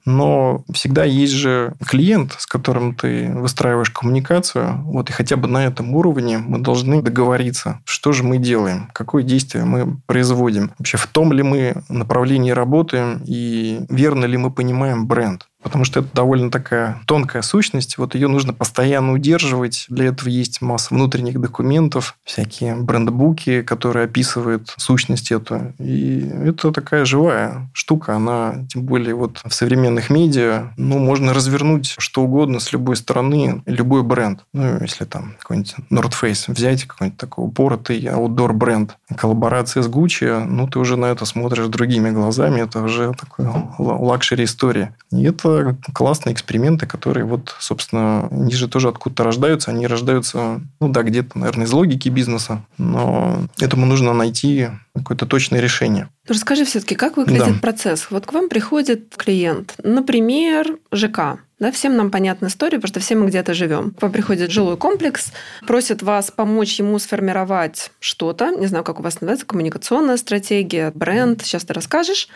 Но 0.05 0.63
всегда 0.71 1.03
есть 1.03 1.33
же 1.33 1.73
клиент, 1.85 2.37
с 2.39 2.45
которым 2.45 2.95
ты 2.95 3.29
выстраиваешь 3.33 3.89
коммуникацию. 3.89 4.81
Вот 4.85 5.09
и 5.09 5.13
хотя 5.13 5.35
бы 5.35 5.49
на 5.49 5.65
этом 5.65 5.93
уровне 5.93 6.37
мы 6.37 6.59
должны 6.59 7.01
договориться, 7.01 7.81
что 7.83 8.13
же 8.13 8.23
мы 8.23 8.37
делаем, 8.37 8.89
какое 8.93 9.23
действие 9.23 9.65
мы 9.65 9.97
производим. 10.05 10.71
Вообще 10.79 10.95
в 10.95 11.07
том 11.07 11.33
ли 11.33 11.43
мы 11.43 11.83
направлении 11.89 12.51
работаем 12.51 13.21
и 13.25 13.81
верно 13.89 14.23
ли 14.23 14.37
мы 14.37 14.51
понимаем 14.51 15.05
бренд 15.05 15.49
потому 15.67 15.83
что 15.83 15.99
это 15.99 16.09
довольно 16.13 16.49
такая 16.49 17.01
тонкая 17.05 17.41
сущность. 17.41 17.97
Вот 17.97 18.15
ее 18.15 18.29
нужно 18.29 18.53
постоянно 18.53 19.11
удерживать. 19.11 19.85
Для 19.89 20.05
этого 20.05 20.29
есть 20.29 20.61
масса 20.61 20.93
внутренних 20.95 21.41
документов, 21.41 22.17
всякие 22.23 22.75
брендбуки, 22.75 23.61
которые 23.63 24.05
описывают 24.05 24.73
сущность 24.77 25.31
эту. 25.31 25.73
И 25.77 26.19
это 26.45 26.71
такая 26.71 27.03
живая 27.03 27.69
штука. 27.73 28.15
Она, 28.15 28.65
тем 28.69 28.83
более 28.83 29.13
вот 29.13 29.41
в 29.45 29.53
современных 29.53 30.09
медиа, 30.09 30.71
ну, 30.77 30.99
можно 30.99 31.33
развернуть 31.33 31.95
что 31.97 32.23
угодно 32.23 32.61
с 32.61 32.71
любой 32.71 32.95
стороны, 32.95 33.61
любой 33.65 34.03
бренд. 34.03 34.45
Ну, 34.53 34.79
если 34.79 35.03
там 35.03 35.35
какой-нибудь 35.39 35.75
North 35.91 36.13
Face 36.21 36.45
взять, 36.47 36.85
какой-нибудь 36.85 37.19
такой 37.19 37.45
упоротый 37.45 37.99
outdoor 38.05 38.53
бренд, 38.53 38.97
коллаборация 39.17 39.83
с 39.83 39.89
Gucci, 39.89 40.45
ну, 40.45 40.67
ты 40.67 40.79
уже 40.79 40.95
на 40.95 41.07
это 41.07 41.25
смотришь 41.25 41.67
другими 41.67 42.09
глазами. 42.11 42.61
Это 42.61 42.81
уже 42.81 43.11
такой 43.13 43.47
luxury 43.77 44.45
история. 44.45 44.95
И 45.11 45.23
это 45.23 45.56
классные 45.93 46.33
эксперименты, 46.33 46.85
которые 46.85 47.25
вот, 47.25 47.55
собственно, 47.59 48.27
они 48.29 48.53
же 48.53 48.67
тоже 48.67 48.89
откуда-то 48.89 49.23
рождаются. 49.23 49.71
Они 49.71 49.87
рождаются, 49.87 50.61
ну 50.79 50.89
да, 50.89 51.03
где-то, 51.03 51.37
наверное, 51.37 51.65
из 51.65 51.71
логики 51.71 52.09
бизнеса, 52.09 52.63
но 52.77 53.41
этому 53.59 53.85
нужно 53.85 54.13
найти 54.13 54.69
какое-то 54.95 55.25
точное 55.25 55.59
решение. 55.59 56.09
Расскажи 56.27 56.65
все-таки, 56.65 56.95
как 56.95 57.17
выглядит 57.17 57.55
да. 57.55 57.59
процесс? 57.61 58.07
Вот 58.09 58.25
к 58.25 58.33
вам 58.33 58.49
приходит 58.49 59.13
клиент, 59.15 59.75
например, 59.83 60.77
ЖК. 60.91 61.39
Да, 61.59 61.71
всем 61.71 61.95
нам 61.95 62.11
понятна 62.11 62.47
история, 62.47 62.77
потому 62.77 62.89
что 62.89 62.99
все 62.99 63.15
мы 63.15 63.27
где-то 63.27 63.55
живем. 63.55 63.91
К 63.91 64.03
вам 64.03 64.11
приходит 64.11 64.51
жилой 64.51 64.77
комплекс, 64.77 65.31
просит 65.65 66.03
вас 66.03 66.29
помочь 66.29 66.77
ему 66.77 66.99
сформировать 66.99 67.91
что-то, 67.99 68.51
не 68.51 68.67
знаю, 68.67 68.83
как 68.83 68.99
у 68.99 69.03
вас 69.03 69.15
называется, 69.21 69.47
коммуникационная 69.47 70.17
стратегия, 70.17 70.91
бренд, 70.93 71.41
сейчас 71.41 71.63
ты 71.63 71.73
расскажешь. 71.73 72.29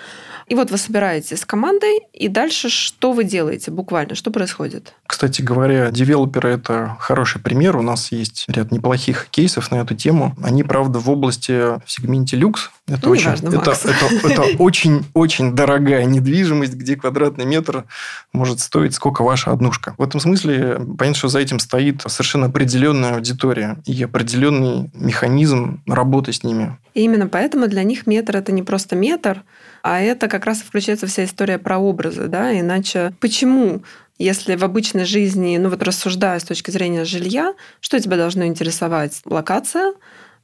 И 0.47 0.55
вот 0.55 0.71
вы 0.71 0.77
собираетесь 0.77 1.39
с 1.39 1.45
командой, 1.45 1.99
и 2.13 2.27
дальше 2.29 2.69
что 2.69 3.11
вы 3.11 3.23
делаете 3.23 3.69
буквально? 3.69 4.15
Что 4.15 4.31
происходит? 4.31 4.95
Кстати 5.05 5.43
говоря, 5.43 5.91
девелоперы– 5.91 6.49
это 6.53 6.97
хороший 6.99 7.39
пример. 7.39 7.77
У 7.77 7.83
нас 7.83 8.11
есть 8.11 8.45
ряд 8.47 8.71
неплохих 8.71 9.27
кейсов 9.29 9.69
на 9.69 9.75
эту 9.75 9.95
тему. 9.95 10.35
Они, 10.43 10.63
правда, 10.63 10.97
в 10.97 11.09
области 11.11 11.51
в 11.51 11.83
сегменте 11.85 12.37
люкс. 12.37 12.71
Это 12.91 13.05
ну, 13.05 13.11
очень, 13.11 13.29
важно, 13.29 13.47
это, 13.49 13.71
это, 13.71 14.27
это 14.27 14.41
очень, 14.59 15.05
очень 15.13 15.55
дорогая 15.55 16.05
недвижимость, 16.05 16.73
где 16.73 16.95
квадратный 16.95 17.45
метр 17.45 17.85
может 18.33 18.59
стоить 18.59 18.93
сколько 18.93 19.23
ваша 19.23 19.51
однушка. 19.51 19.95
В 19.97 20.03
этом 20.03 20.19
смысле 20.19 20.79
понятно, 20.97 21.15
что 21.15 21.27
за 21.29 21.39
этим 21.39 21.59
стоит 21.59 22.01
совершенно 22.07 22.47
определенная 22.47 23.15
аудитория 23.15 23.77
и 23.85 24.03
определенный 24.03 24.91
механизм 24.93 25.81
работы 25.87 26.33
с 26.33 26.43
ними. 26.43 26.77
И 26.93 27.01
именно 27.03 27.27
поэтому 27.27 27.67
для 27.67 27.83
них 27.83 28.07
метр 28.07 28.35
это 28.35 28.51
не 28.51 28.63
просто 28.63 28.95
метр, 28.95 29.43
а 29.83 30.01
это 30.01 30.27
как 30.27 30.45
раз 30.45 30.61
и 30.61 30.65
включается 30.65 31.07
вся 31.07 31.23
история 31.23 31.57
про 31.57 31.77
образы, 31.77 32.27
да, 32.27 32.59
иначе 32.59 33.13
почему 33.19 33.83
если 34.21 34.55
в 34.55 34.63
обычной 34.63 35.05
жизни, 35.05 35.57
ну 35.57 35.69
вот 35.69 35.81
рассуждая 35.81 36.37
с 36.37 36.43
точки 36.43 36.69
зрения 36.69 37.05
жилья, 37.05 37.55
что 37.79 37.99
тебя 37.99 38.17
должно 38.17 38.45
интересовать? 38.45 39.19
Локация, 39.25 39.93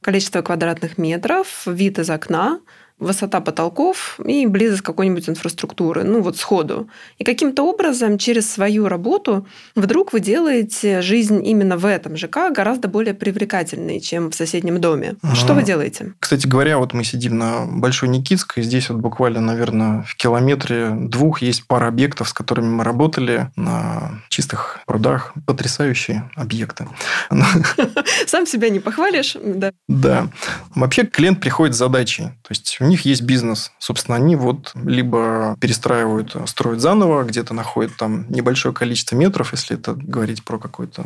количество 0.08 0.40
квадратных 0.40 0.96
метров, 0.96 1.66
вид 1.66 1.98
из 1.98 2.08
окна, 2.08 2.60
высота 2.98 3.40
потолков 3.40 4.18
и 4.24 4.46
близость 4.46 4.82
какой-нибудь 4.82 5.28
инфраструктуры, 5.28 6.04
ну 6.04 6.20
вот 6.20 6.36
сходу. 6.36 6.88
И 7.18 7.24
каким-то 7.24 7.62
образом 7.62 8.18
через 8.18 8.50
свою 8.50 8.88
работу 8.88 9.46
вдруг 9.74 10.12
вы 10.12 10.20
делаете 10.20 11.00
жизнь 11.00 11.46
именно 11.46 11.76
в 11.76 11.86
этом 11.86 12.16
ЖК 12.16 12.50
гораздо 12.50 12.88
более 12.88 13.14
привлекательной, 13.14 14.00
чем 14.00 14.30
в 14.30 14.34
соседнем 14.34 14.80
доме. 14.80 15.16
Ага. 15.22 15.34
Что 15.34 15.54
вы 15.54 15.62
делаете? 15.62 16.14
Кстати 16.18 16.46
говоря, 16.46 16.78
вот 16.78 16.92
мы 16.92 17.04
сидим 17.04 17.38
на 17.38 17.66
Большой 17.66 18.08
Никитской, 18.08 18.62
здесь 18.62 18.90
вот 18.90 18.98
буквально, 18.98 19.40
наверное, 19.40 20.02
в 20.02 20.16
километре 20.16 20.90
двух 20.90 21.42
есть 21.42 21.66
пара 21.66 21.88
объектов, 21.88 22.28
с 22.28 22.32
которыми 22.32 22.66
мы 22.66 22.84
работали 22.84 23.50
на 23.56 24.22
чистых 24.28 24.80
прудах. 24.86 25.32
Потрясающие 25.46 26.30
объекты. 26.34 26.88
Сам 28.26 28.46
себя 28.46 28.68
не 28.70 28.80
похвалишь, 28.80 29.36
да? 29.42 29.72
Да. 29.88 30.28
Вообще 30.74 31.04
клиент 31.04 31.40
приходит 31.40 31.74
с 31.74 31.78
задачей. 31.78 32.24
То 32.24 32.50
есть 32.50 32.78
них 32.88 33.04
есть 33.04 33.22
бизнес. 33.22 33.72
Собственно, 33.78 34.16
они 34.16 34.36
вот 34.36 34.72
либо 34.74 35.56
перестраивают, 35.60 36.36
строят 36.46 36.80
заново, 36.80 37.24
где-то 37.24 37.54
находят 37.54 37.96
там 37.96 38.26
небольшое 38.30 38.74
количество 38.74 39.16
метров, 39.16 39.52
если 39.52 39.76
это 39.76 39.94
говорить 39.94 40.44
про 40.44 40.58
какую-то 40.58 41.04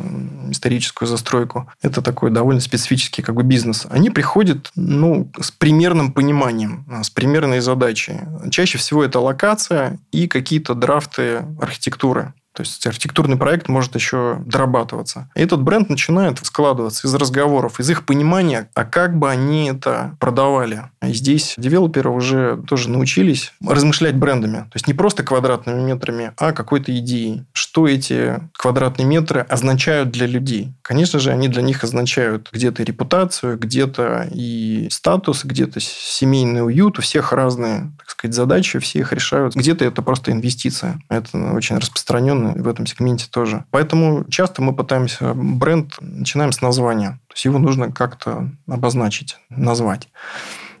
историческую 0.49 1.07
застройку. 1.07 1.69
Это 1.81 2.01
такой 2.01 2.31
довольно 2.31 2.61
специфический 2.61 3.21
как 3.21 3.35
бы 3.35 3.43
бизнес. 3.43 3.85
Они 3.89 4.09
приходят 4.09 4.71
ну, 4.75 5.29
с 5.39 5.51
примерным 5.51 6.11
пониманием, 6.11 6.85
с 7.03 7.09
примерной 7.09 7.59
задачей. 7.59 8.19
Чаще 8.51 8.77
всего 8.77 9.03
это 9.03 9.19
локация 9.19 9.99
и 10.11 10.27
какие-то 10.27 10.73
драфты 10.73 11.45
архитектуры. 11.59 12.33
То 12.53 12.61
есть 12.61 12.85
архитектурный 12.85 13.35
проект 13.35 13.67
может 13.67 13.95
еще 13.95 14.37
дорабатываться. 14.45 15.29
И 15.35 15.41
этот 15.41 15.61
бренд 15.61 15.89
начинает 15.89 16.37
складываться 16.45 17.07
из 17.07 17.13
разговоров, 17.15 17.79
из 17.79 17.89
их 17.89 18.05
понимания, 18.05 18.69
а 18.75 18.85
как 18.85 19.17
бы 19.17 19.29
они 19.29 19.69
это 19.69 20.15
продавали. 20.19 20.83
И 21.01 21.13
здесь 21.13 21.55
девелоперы 21.57 22.09
уже 22.09 22.61
тоже 22.67 22.89
научились 22.89 23.53
размышлять 23.65 24.15
брендами. 24.15 24.57
То 24.57 24.75
есть 24.75 24.87
не 24.87 24.93
просто 24.93 25.23
квадратными 25.23 25.81
метрами, 25.81 26.31
а 26.37 26.51
какой-то 26.51 26.95
идеей. 26.99 27.45
Что 27.53 27.87
эти 27.87 28.39
квадратные 28.53 29.05
метры 29.05 29.41
означают 29.41 30.11
для 30.11 30.27
людей? 30.27 30.73
Конечно 30.83 31.19
же, 31.19 31.31
они 31.31 31.47
для 31.47 31.63
них 31.63 31.83
означают 31.83 32.49
где-то 32.51 32.83
репутацию, 32.83 33.57
где-то 33.57 34.27
и 34.31 34.87
статус, 34.91 35.43
где-то 35.43 35.79
семейный 35.79 36.63
уют. 36.63 36.99
У 36.99 37.01
всех 37.01 37.33
разные, 37.33 37.91
так 37.97 38.09
сказать, 38.09 38.35
задачи, 38.35 38.79
все 38.79 38.99
их 38.99 39.11
решают. 39.11 39.55
Где-то 39.55 39.85
это 39.85 40.01
просто 40.01 40.31
инвестиция. 40.31 41.01
Это 41.09 41.37
очень 41.53 41.77
распространенно 41.77 42.42
в 42.51 42.67
этом 42.67 42.85
сегменте 42.85 43.27
тоже. 43.29 43.65
Поэтому 43.71 44.25
часто 44.29 44.61
мы 44.61 44.75
пытаемся 44.75 45.33
бренд, 45.33 45.95
начинаем 46.01 46.51
с 46.51 46.61
названия. 46.61 47.19
То 47.27 47.33
есть 47.33 47.45
его 47.45 47.59
нужно 47.59 47.91
как-то 47.91 48.49
обозначить, 48.67 49.37
назвать. 49.49 50.09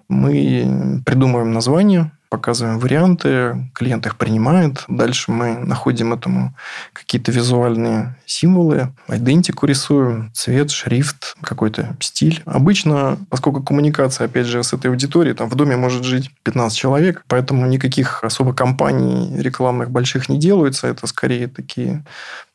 Мы 0.09 1.01
придумываем 1.05 1.53
название, 1.53 2.11
показываем 2.33 2.79
варианты, 2.79 3.69
клиент 3.75 4.07
их 4.07 4.17
принимает. 4.17 4.85
Дальше 4.87 5.31
мы 5.31 5.55
находим 5.55 6.13
этому 6.13 6.55
какие-то 6.91 7.31
визуальные 7.31 8.15
символы, 8.25 8.91
идентику 9.07 9.67
рисуем, 9.67 10.31
цвет, 10.33 10.71
шрифт, 10.71 11.35
какой-то 11.43 11.95
стиль. 11.99 12.41
Обычно, 12.45 13.19
поскольку 13.29 13.61
коммуникация, 13.61 14.25
опять 14.25 14.47
же, 14.47 14.63
с 14.63 14.73
этой 14.73 14.89
аудиторией, 14.89 15.35
там 15.35 15.47
в 15.47 15.53
доме 15.53 15.77
может 15.77 16.05
жить 16.05 16.31
15 16.41 16.75
человек, 16.75 17.23
поэтому 17.27 17.67
никаких 17.67 18.23
особо 18.23 18.51
компаний 18.55 19.39
рекламных 19.39 19.91
больших 19.91 20.27
не 20.27 20.39
делаются. 20.39 20.87
Это 20.87 21.05
скорее 21.05 21.47
такие 21.47 22.03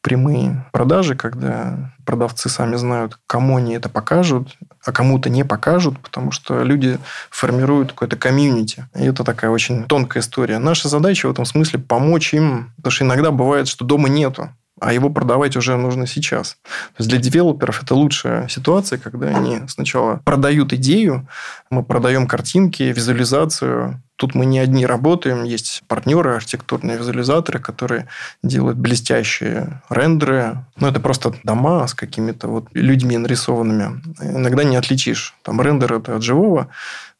прямые 0.02 0.64
продажи, 0.72 1.14
когда 1.14 1.92
продавцы 2.04 2.48
сами 2.48 2.76
знают, 2.76 3.18
кому 3.26 3.56
они 3.56 3.74
это 3.74 3.88
покажут, 3.88 4.56
а 4.84 4.92
кому-то 4.92 5.28
не 5.28 5.44
покажут, 5.44 5.98
потому 6.00 6.30
что 6.30 6.62
люди 6.62 6.98
формируют 7.30 7.92
какое-то 7.92 8.16
комьюнити. 8.16 8.87
И 8.94 9.04
это 9.04 9.24
такая 9.24 9.50
очень 9.50 9.84
тонкая 9.84 10.22
история. 10.22 10.58
Наша 10.58 10.88
задача 10.88 11.26
в 11.28 11.32
этом 11.32 11.44
смысле 11.44 11.80
помочь 11.80 12.32
им, 12.32 12.72
потому 12.76 12.90
что 12.92 13.04
иногда 13.04 13.30
бывает, 13.30 13.68
что 13.68 13.84
дома 13.84 14.08
нету 14.08 14.50
а 14.80 14.92
его 14.92 15.11
продавать 15.11 15.56
уже 15.56 15.76
нужно 15.76 16.06
сейчас. 16.06 16.56
То 16.62 16.98
есть 16.98 17.11
для 17.11 17.18
девелоперов 17.18 17.82
это 17.82 17.94
лучшая 17.94 18.48
ситуация, 18.48 18.98
когда 18.98 19.28
они 19.28 19.62
сначала 19.68 20.20
продают 20.24 20.72
идею, 20.72 21.26
мы 21.70 21.82
продаем 21.82 22.26
картинки, 22.26 22.82
визуализацию, 22.84 24.00
Тут 24.18 24.35
мы 24.35 24.46
не 24.46 24.59
одни 24.59 24.85
работаем, 24.85 25.44
есть 25.44 25.85
партнеры, 25.87 26.35
архитектурные 26.35 26.98
визуализаторы, 26.98 27.61
которые 27.61 28.09
делают 28.42 28.76
блестящие 28.76 29.81
рендеры. 29.88 30.64
Ну, 30.76 30.88
это 30.88 30.98
просто 30.98 31.35
дома 31.44 31.87
с 31.87 31.94
какими-то 31.94 32.48
вот 32.48 32.66
людьми 32.74 33.16
нарисованными. 33.16 34.02
Иногда 34.20 34.64
не 34.64 34.74
отличишь. 34.74 35.37
Там 35.42 35.61
рендер 35.61 35.92
это 35.92 36.16
от 36.16 36.24
живого. 36.24 36.66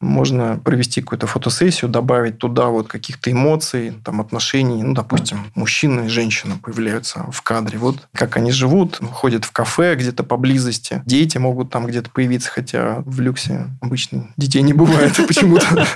Можно 0.01 0.59
провести 0.61 1.01
какую-то 1.01 1.27
фотосессию, 1.27 1.89
добавить 1.89 2.37
туда 2.37 2.67
вот 2.67 2.89
каких-то 2.89 3.31
эмоций, 3.31 3.93
там 4.03 4.19
отношений. 4.19 4.83
Ну, 4.83 4.93
допустим, 4.93 5.51
мужчина 5.55 6.01
и 6.01 6.07
женщина 6.09 6.57
появляются 6.61 7.25
в 7.31 7.41
кадре. 7.41 7.77
Вот 7.77 8.09
как 8.13 8.35
они 8.35 8.51
живут, 8.51 8.99
ходят 9.11 9.45
в 9.45 9.51
кафе 9.51 9.95
где-то 9.95 10.23
поблизости. 10.23 11.01
Дети 11.05 11.37
могут 11.37 11.69
там 11.69 11.85
где-то 11.85 12.09
появиться, 12.09 12.49
хотя 12.49 13.03
в 13.05 13.21
люксе 13.21 13.67
обычно 13.79 14.27
детей 14.35 14.63
не 14.63 14.73
бывает 14.73 15.15
почему-то. 15.27 15.87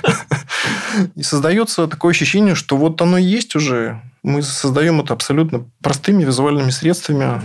И 1.14 1.22
создается 1.22 1.86
такое 1.86 2.12
ощущение, 2.12 2.54
что 2.54 2.76
вот 2.76 3.00
оно 3.00 3.18
и 3.18 3.24
есть 3.24 3.54
уже. 3.56 4.00
Мы 4.22 4.42
создаем 4.42 5.00
это 5.00 5.12
абсолютно 5.14 5.66
простыми 5.82 6.24
визуальными 6.24 6.70
средствами. 6.70 7.42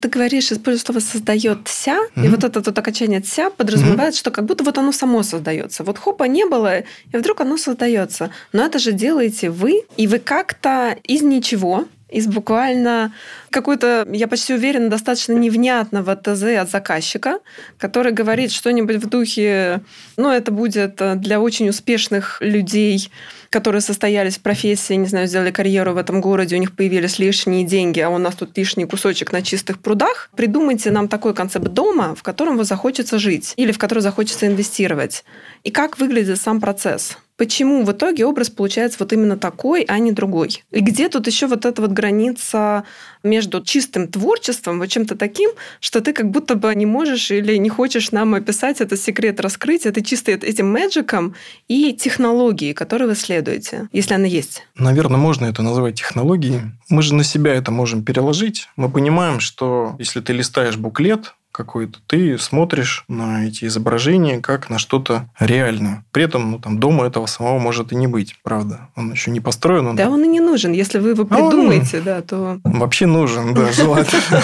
Ты 0.00 0.08
говоришь, 0.08 0.52
используя 0.52 0.84
слово 0.84 1.00
создается, 1.00 1.90
mm-hmm. 1.90 2.24
и 2.24 2.28
вот 2.28 2.44
это 2.44 2.60
вот 2.60 2.78
окончание 2.78 3.20
ся 3.24 3.50
подразумевает, 3.50 4.14
mm-hmm. 4.14 4.18
что 4.18 4.30
как 4.30 4.44
будто 4.44 4.62
вот 4.62 4.78
оно 4.78 4.92
само 4.92 5.24
создается. 5.24 5.82
Вот 5.82 5.98
хопа 5.98 6.24
не 6.24 6.46
было, 6.46 6.78
и 6.78 7.16
вдруг 7.16 7.40
оно 7.40 7.56
создается. 7.56 8.30
Но 8.52 8.64
это 8.64 8.78
же 8.78 8.92
делаете 8.92 9.50
вы, 9.50 9.82
и 9.96 10.06
вы 10.06 10.20
как-то 10.20 10.96
из 11.02 11.22
ничего 11.22 11.86
из 12.08 12.26
буквально 12.26 13.12
какой-то, 13.50 14.06
я 14.10 14.28
почти 14.28 14.54
уверена, 14.54 14.88
достаточно 14.88 15.32
невнятного 15.32 16.16
ТЗ 16.16 16.42
от 16.58 16.70
заказчика, 16.70 17.40
который 17.78 18.12
говорит 18.12 18.52
что-нибудь 18.52 18.96
в 18.96 19.08
духе, 19.08 19.80
ну, 20.16 20.30
это 20.30 20.50
будет 20.50 21.00
для 21.20 21.40
очень 21.40 21.68
успешных 21.68 22.38
людей, 22.40 23.10
которые 23.50 23.80
состоялись 23.80 24.36
в 24.36 24.40
профессии, 24.40 24.94
не 24.94 25.06
знаю, 25.06 25.26
сделали 25.26 25.50
карьеру 25.50 25.92
в 25.92 25.96
этом 25.96 26.20
городе, 26.20 26.56
у 26.56 26.58
них 26.58 26.74
появились 26.74 27.18
лишние 27.18 27.64
деньги, 27.64 28.00
а 28.00 28.10
у 28.10 28.18
нас 28.18 28.34
тут 28.34 28.56
лишний 28.56 28.86
кусочек 28.86 29.32
на 29.32 29.42
чистых 29.42 29.78
прудах. 29.78 30.30
Придумайте 30.36 30.90
нам 30.90 31.08
такой 31.08 31.34
концепт 31.34 31.68
дома, 31.68 32.14
в 32.14 32.22
котором 32.22 32.56
вы 32.56 32.64
захочется 32.64 33.18
жить 33.18 33.54
или 33.56 33.72
в 33.72 33.78
который 33.78 34.00
захочется 34.00 34.46
инвестировать. 34.46 35.24
И 35.64 35.70
как 35.70 35.98
выглядит 35.98 36.40
сам 36.40 36.60
процесс 36.60 37.16
почему 37.38 37.84
в 37.84 37.92
итоге 37.92 38.26
образ 38.26 38.50
получается 38.50 38.98
вот 39.00 39.12
именно 39.14 39.38
такой, 39.38 39.82
а 39.82 39.98
не 39.98 40.12
другой. 40.12 40.64
И 40.70 40.80
где 40.80 41.08
тут 41.08 41.26
еще 41.26 41.46
вот 41.46 41.64
эта 41.64 41.80
вот 41.80 41.92
граница 41.92 42.84
между 43.22 43.62
чистым 43.62 44.08
творчеством, 44.08 44.78
вот 44.78 44.88
чем-то 44.88 45.16
таким, 45.16 45.50
что 45.80 46.00
ты 46.00 46.12
как 46.12 46.30
будто 46.30 46.56
бы 46.56 46.74
не 46.74 46.84
можешь 46.84 47.30
или 47.30 47.56
не 47.56 47.68
хочешь 47.68 48.12
нам 48.12 48.34
описать 48.34 48.80
этот 48.80 49.00
секрет 49.00 49.40
раскрыть, 49.40 49.86
это 49.86 50.02
чисто 50.02 50.32
этим 50.32 50.70
мэджиком 50.70 51.34
и 51.68 51.92
технологией, 51.94 52.74
которую 52.74 53.10
вы 53.10 53.16
следуете, 53.16 53.88
если 53.92 54.14
она 54.14 54.26
есть. 54.26 54.64
Наверное, 54.74 55.18
можно 55.18 55.46
это 55.46 55.62
называть 55.62 55.94
технологией. 55.94 56.60
Мы 56.90 57.02
же 57.02 57.14
на 57.14 57.24
себя 57.24 57.54
это 57.54 57.70
можем 57.70 58.04
переложить. 58.04 58.68
Мы 58.76 58.90
понимаем, 58.90 59.38
что 59.40 59.94
если 59.98 60.20
ты 60.20 60.32
листаешь 60.32 60.76
буклет, 60.76 61.34
какой-то, 61.58 61.98
ты 62.06 62.38
смотришь 62.38 63.04
на 63.08 63.48
эти 63.48 63.64
изображения 63.64 64.40
как 64.40 64.70
на 64.70 64.78
что-то 64.78 65.28
реальное. 65.40 66.04
При 66.12 66.22
этом 66.22 66.52
ну, 66.52 66.58
там 66.60 66.78
дома 66.78 67.04
этого 67.04 67.26
самого 67.26 67.58
может 67.58 67.90
и 67.90 67.96
не 67.96 68.06
быть, 68.06 68.36
правда. 68.44 68.88
Он 68.94 69.10
еще 69.10 69.32
не 69.32 69.40
построен. 69.40 69.88
Он... 69.88 69.96
Да, 69.96 70.08
он 70.08 70.22
и 70.22 70.28
не 70.28 70.38
нужен. 70.38 70.70
Если 70.70 71.00
вы 71.00 71.10
его 71.10 71.24
а 71.24 71.26
придумаете, 71.26 72.00
да, 72.00 72.22
то... 72.22 72.60
Вообще 72.62 73.06
нужен, 73.06 73.54
да, 73.54 73.72
желательно. 73.72 74.40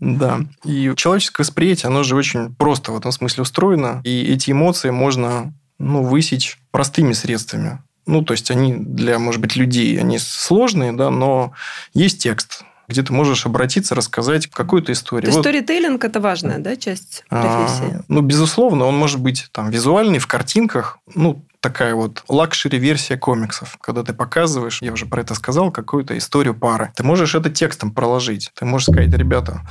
Да. 0.00 0.40
И 0.64 0.92
человеческое 0.96 1.44
восприятие, 1.44 1.86
оно 1.86 2.02
же 2.02 2.16
очень 2.16 2.52
просто 2.52 2.90
в 2.90 2.96
этом 2.96 3.12
смысле 3.12 3.42
устроено. 3.42 4.00
И 4.02 4.32
эти 4.32 4.50
эмоции 4.50 4.90
можно 4.90 5.54
ну, 5.78 6.02
высечь 6.02 6.58
простыми 6.72 7.12
средствами. 7.12 7.78
Ну, 8.06 8.22
то 8.22 8.32
есть 8.32 8.50
они 8.50 8.74
для, 8.74 9.20
может 9.20 9.40
быть, 9.40 9.54
людей, 9.54 10.00
они 10.00 10.18
сложные, 10.18 10.92
да, 10.92 11.10
но 11.10 11.52
есть 11.94 12.20
текст, 12.20 12.64
где 12.92 13.02
ты 13.02 13.12
можешь 13.12 13.46
обратиться, 13.46 13.94
рассказать 13.94 14.46
какую-то 14.46 14.92
историю. 14.92 15.30
То 15.30 15.36
вот. 15.36 15.44
сторителлинг– 15.44 16.04
это 16.04 16.20
важная 16.20 16.58
да, 16.58 16.76
часть 16.76 17.24
профессии? 17.28 17.96
А, 17.98 18.04
ну, 18.08 18.20
безусловно, 18.20 18.84
он 18.84 18.96
может 18.96 19.20
быть 19.20 19.48
там 19.52 19.70
визуальный, 19.70 20.18
в 20.18 20.26
картинках, 20.26 20.98
ну, 21.14 21.44
такая 21.60 21.94
вот 21.94 22.24
лакшери-версия 22.28 23.16
комиксов, 23.16 23.78
когда 23.80 24.02
ты 24.02 24.12
показываешь, 24.12 24.82
я 24.82 24.92
уже 24.92 25.06
про 25.06 25.22
это 25.22 25.34
сказал, 25.34 25.70
какую-то 25.70 26.16
историю 26.18 26.54
пары. 26.54 26.92
Ты 26.96 27.04
можешь 27.04 27.34
это 27.34 27.50
текстом 27.50 27.92
проложить. 27.92 28.50
Ты 28.54 28.64
можешь 28.64 28.88
сказать, 28.88 29.12
ребята, 29.14 29.62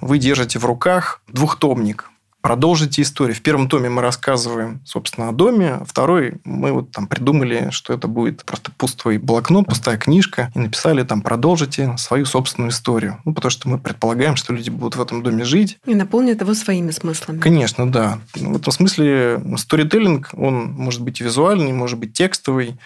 вы 0.00 0.18
держите 0.18 0.58
в 0.58 0.64
руках 0.64 1.20
двухтомник, 1.28 2.11
продолжите 2.42 3.00
историю. 3.02 3.34
В 3.34 3.40
первом 3.40 3.68
томе 3.68 3.88
мы 3.88 4.02
рассказываем, 4.02 4.80
собственно, 4.84 5.28
о 5.28 5.32
доме, 5.32 5.78
а 5.80 5.84
второй 5.84 6.34
мы 6.44 6.72
вот 6.72 6.90
там 6.90 7.06
придумали, 7.06 7.68
что 7.70 7.94
это 7.94 8.08
будет 8.08 8.44
просто 8.44 8.70
пустой 8.76 9.18
блокнот, 9.18 9.66
пустая 9.66 9.96
книжка, 9.96 10.50
и 10.54 10.58
написали 10.58 11.04
там 11.04 11.22
«продолжите 11.22 11.96
свою 11.96 12.26
собственную 12.26 12.70
историю». 12.70 13.18
Ну, 13.24 13.32
потому 13.32 13.50
что 13.50 13.68
мы 13.68 13.78
предполагаем, 13.78 14.36
что 14.36 14.52
люди 14.52 14.70
будут 14.70 14.96
в 14.96 15.00
этом 15.00 15.22
доме 15.22 15.44
жить. 15.44 15.78
И 15.86 15.94
наполнят 15.94 16.40
его 16.40 16.52
своими 16.54 16.90
смыслами. 16.90 17.38
Конечно, 17.38 17.90
да. 17.90 18.18
В 18.34 18.56
этом 18.56 18.72
смысле 18.72 19.40
сторителлинг, 19.56 20.30
он 20.34 20.72
может 20.72 21.00
быть 21.00 21.20
визуальный, 21.20 21.72
может 21.72 21.98
быть 21.98 22.12
текстовый, 22.12 22.76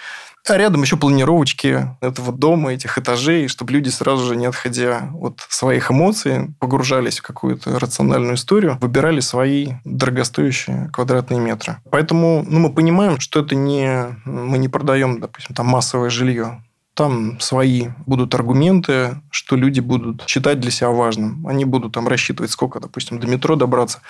а 0.51 0.57
рядом 0.57 0.83
еще 0.83 0.97
планировочки 0.97 1.89
этого 2.01 2.33
дома, 2.33 2.73
этих 2.73 2.99
этажей, 2.99 3.49
чтобы 3.49 3.73
люди 3.73 3.89
сразу 3.89 4.27
же, 4.27 4.37
не 4.37 4.47
отходя 4.47 5.11
от 5.21 5.45
своих 5.49 5.91
эмоций, 5.91 6.55
погружались 6.59 7.19
в 7.19 7.23
какую-то 7.23 7.79
рациональную 7.79 8.35
историю, 8.35 8.79
выбирали 8.81 9.21
свои 9.21 9.75
дорогостоящие 9.85 10.91
квадратные 10.93 11.41
метры. 11.41 11.77
Поэтому 11.91 12.45
ну, 12.49 12.61
мы 12.61 12.73
понимаем, 12.73 13.21
что 13.21 13.41
это 13.41 13.55
не... 13.55 14.17
Мы 14.25 14.59
не 14.59 14.69
продаем, 14.69 15.21
допустим, 15.21 15.55
там 15.55 15.67
массовое 15.67 16.11
жилье. 16.11 16.63
Там 16.97 17.39
свои 17.41 17.89
будут 18.07 18.35
аргументы, 18.35 19.21
что 19.31 19.55
люди 19.55 19.81
будут 19.81 20.25
считать 20.27 20.61
для 20.61 20.71
себя 20.71 20.89
важным. 20.89 21.47
Они 21.47 21.67
будут 21.67 21.93
там 21.93 22.09
рассчитывать, 22.09 22.51
сколько, 22.51 22.81
допустим, 22.81 23.21
до 23.21 23.27
метро 23.27 23.55
добраться. 23.55 24.01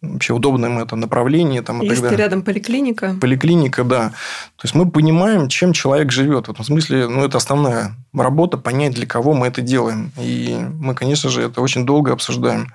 Вообще 0.00 0.32
удобно 0.32 0.66
им 0.66 0.78
это 0.78 0.94
направление. 0.94 1.60
Там, 1.62 1.80
Если 1.80 2.14
рядом 2.14 2.42
поликлиника. 2.42 3.16
Поликлиника, 3.20 3.82
да. 3.82 4.10
То 4.54 4.62
есть 4.62 4.76
мы 4.76 4.88
понимаем, 4.88 5.48
чем 5.48 5.72
человек 5.72 6.12
живет. 6.12 6.46
В 6.46 6.52
этом 6.52 6.64
смысле, 6.64 7.08
ну, 7.08 7.24
это 7.24 7.36
основная 7.36 7.96
работа, 8.14 8.58
понять, 8.58 8.94
для 8.94 9.06
кого 9.06 9.32
мы 9.34 9.48
это 9.48 9.60
делаем. 9.60 10.12
И 10.16 10.56
мы, 10.78 10.94
конечно 10.94 11.30
же, 11.30 11.42
это 11.42 11.60
очень 11.60 11.84
долго 11.84 12.12
обсуждаем 12.12 12.68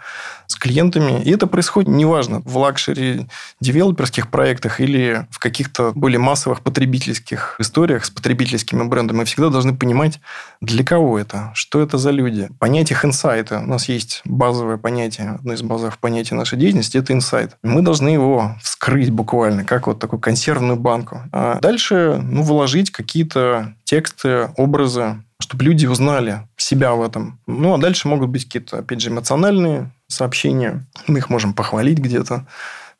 с 0.48 0.56
клиентами. 0.56 1.22
И 1.24 1.32
это 1.32 1.48
происходит 1.48 1.90
неважно, 1.90 2.42
в 2.46 2.58
luxury 2.58 3.28
девелоперских 3.60 4.30
проектах 4.30 4.80
или 4.80 5.28
в 5.30 5.40
каких-то 5.40 5.92
более 5.96 6.20
массовых 6.20 6.62
потребительских 6.62 7.56
историях 7.60 8.06
с 8.06 8.10
потребительскими 8.10 8.84
брендами. 8.84 9.18
Мы 9.18 9.26
всегда 9.26 9.50
должны 9.50 9.76
понимать, 9.76 10.20
для 10.62 10.84
кого 10.84 11.20
это, 11.20 11.52
что 11.54 11.82
это 11.82 11.98
за 11.98 12.12
люди. 12.12 12.50
Понять 12.60 12.92
их 12.92 13.06
инсайты. 13.06 13.58
У 13.58 13.68
нас 13.68 13.90
есть 13.90 14.22
базовое 14.26 14.78
понятие, 14.78 15.32
одно 15.32 15.54
из 15.54 15.62
базовых 15.62 15.98
понятий 16.00 16.36
нашей 16.36 16.58
деятельности– 16.58 16.98
это 17.00 17.14
инсайт. 17.14 17.58
Мы 17.64 17.82
должны 17.82 18.10
его 18.10 18.56
вскрыть 18.62 19.10
буквально, 19.10 19.64
как 19.64 19.88
вот 19.88 20.00
такую 20.00 20.20
консервную 20.20 20.78
банку. 20.78 21.22
А 21.32 21.60
дальше 21.60 22.20
ну, 22.22 22.44
вложить 22.44 22.92
какие-то 22.92 23.74
тексты, 23.84 24.50
образы, 24.58 25.22
чтобы 25.40 25.64
люди 25.64 25.86
узнали 25.86 26.48
себя 26.58 26.94
в 26.94 27.04
этом. 27.04 27.40
Ну, 27.48 27.74
а 27.74 27.78
дальше 27.78 28.08
могут 28.08 28.30
быть 28.30 28.46
какие-то, 28.46 28.80
опять 28.80 29.02
же, 29.02 29.10
эмоциональные 29.10 29.92
сообщения. 30.08 30.86
Мы 31.08 31.20
их 31.20 31.30
можем 31.30 31.54
похвалить 31.54 32.00
где-то. 32.00 32.46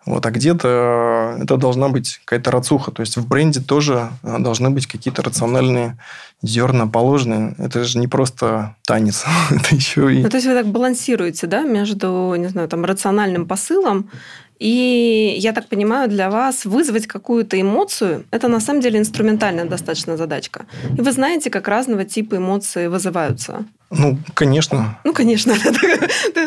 Вот, 0.06 0.24
а 0.24 0.30
где-то 0.30 1.38
это 1.42 1.58
должна 1.58 1.90
быть 1.90 2.20
какая-то 2.26 2.52
рацуха. 2.52 2.92
То 2.92 3.02
есть 3.02 3.18
в 3.18 3.28
бренде 3.28 3.60
тоже 3.60 4.10
должны 4.22 4.70
быть 4.70 4.86
какие-то 4.86 5.24
рациональные 5.24 5.98
зерна 6.44 6.86
положены. 6.86 7.56
Это 7.58 7.84
же 7.84 7.98
не 7.98 8.08
просто 8.08 8.76
танец, 8.86 9.26
это 9.50 9.76
еще 9.76 10.14
и... 10.14 10.22
Ну, 10.22 10.30
то 10.30 10.38
есть 10.38 10.48
вы 10.48 10.54
так 10.54 10.68
балансируете, 10.68 11.48
да, 11.48 11.62
между, 11.62 12.36
не 12.38 12.48
знаю, 12.48 12.68
там, 12.68 12.86
рациональным 12.86 13.48
посылом 13.48 14.12
И 14.60 15.36
я 15.40 15.54
так 15.54 15.70
понимаю, 15.70 16.08
для 16.08 16.30
вас 16.30 16.66
вызвать 16.66 17.08
какую-то 17.08 17.60
эмоцию– 17.60 18.26
это 18.32 18.48
на 18.48 18.60
самом 18.60 18.82
деле 18.82 19.00
инструментальная 19.00 19.66
достаточно 19.66 20.18
задачка. 20.18 20.66
И 20.98 21.02
вы 21.02 21.12
знаете, 21.12 21.50
как 21.50 21.68
разного 21.68 22.06
типа 22.06 22.36
эмоции 22.36 22.88
вызываются. 22.88 23.66
Ну, 23.90 24.18
конечно. 24.34 25.00
Ну, 25.04 25.14
конечно. 25.14 25.56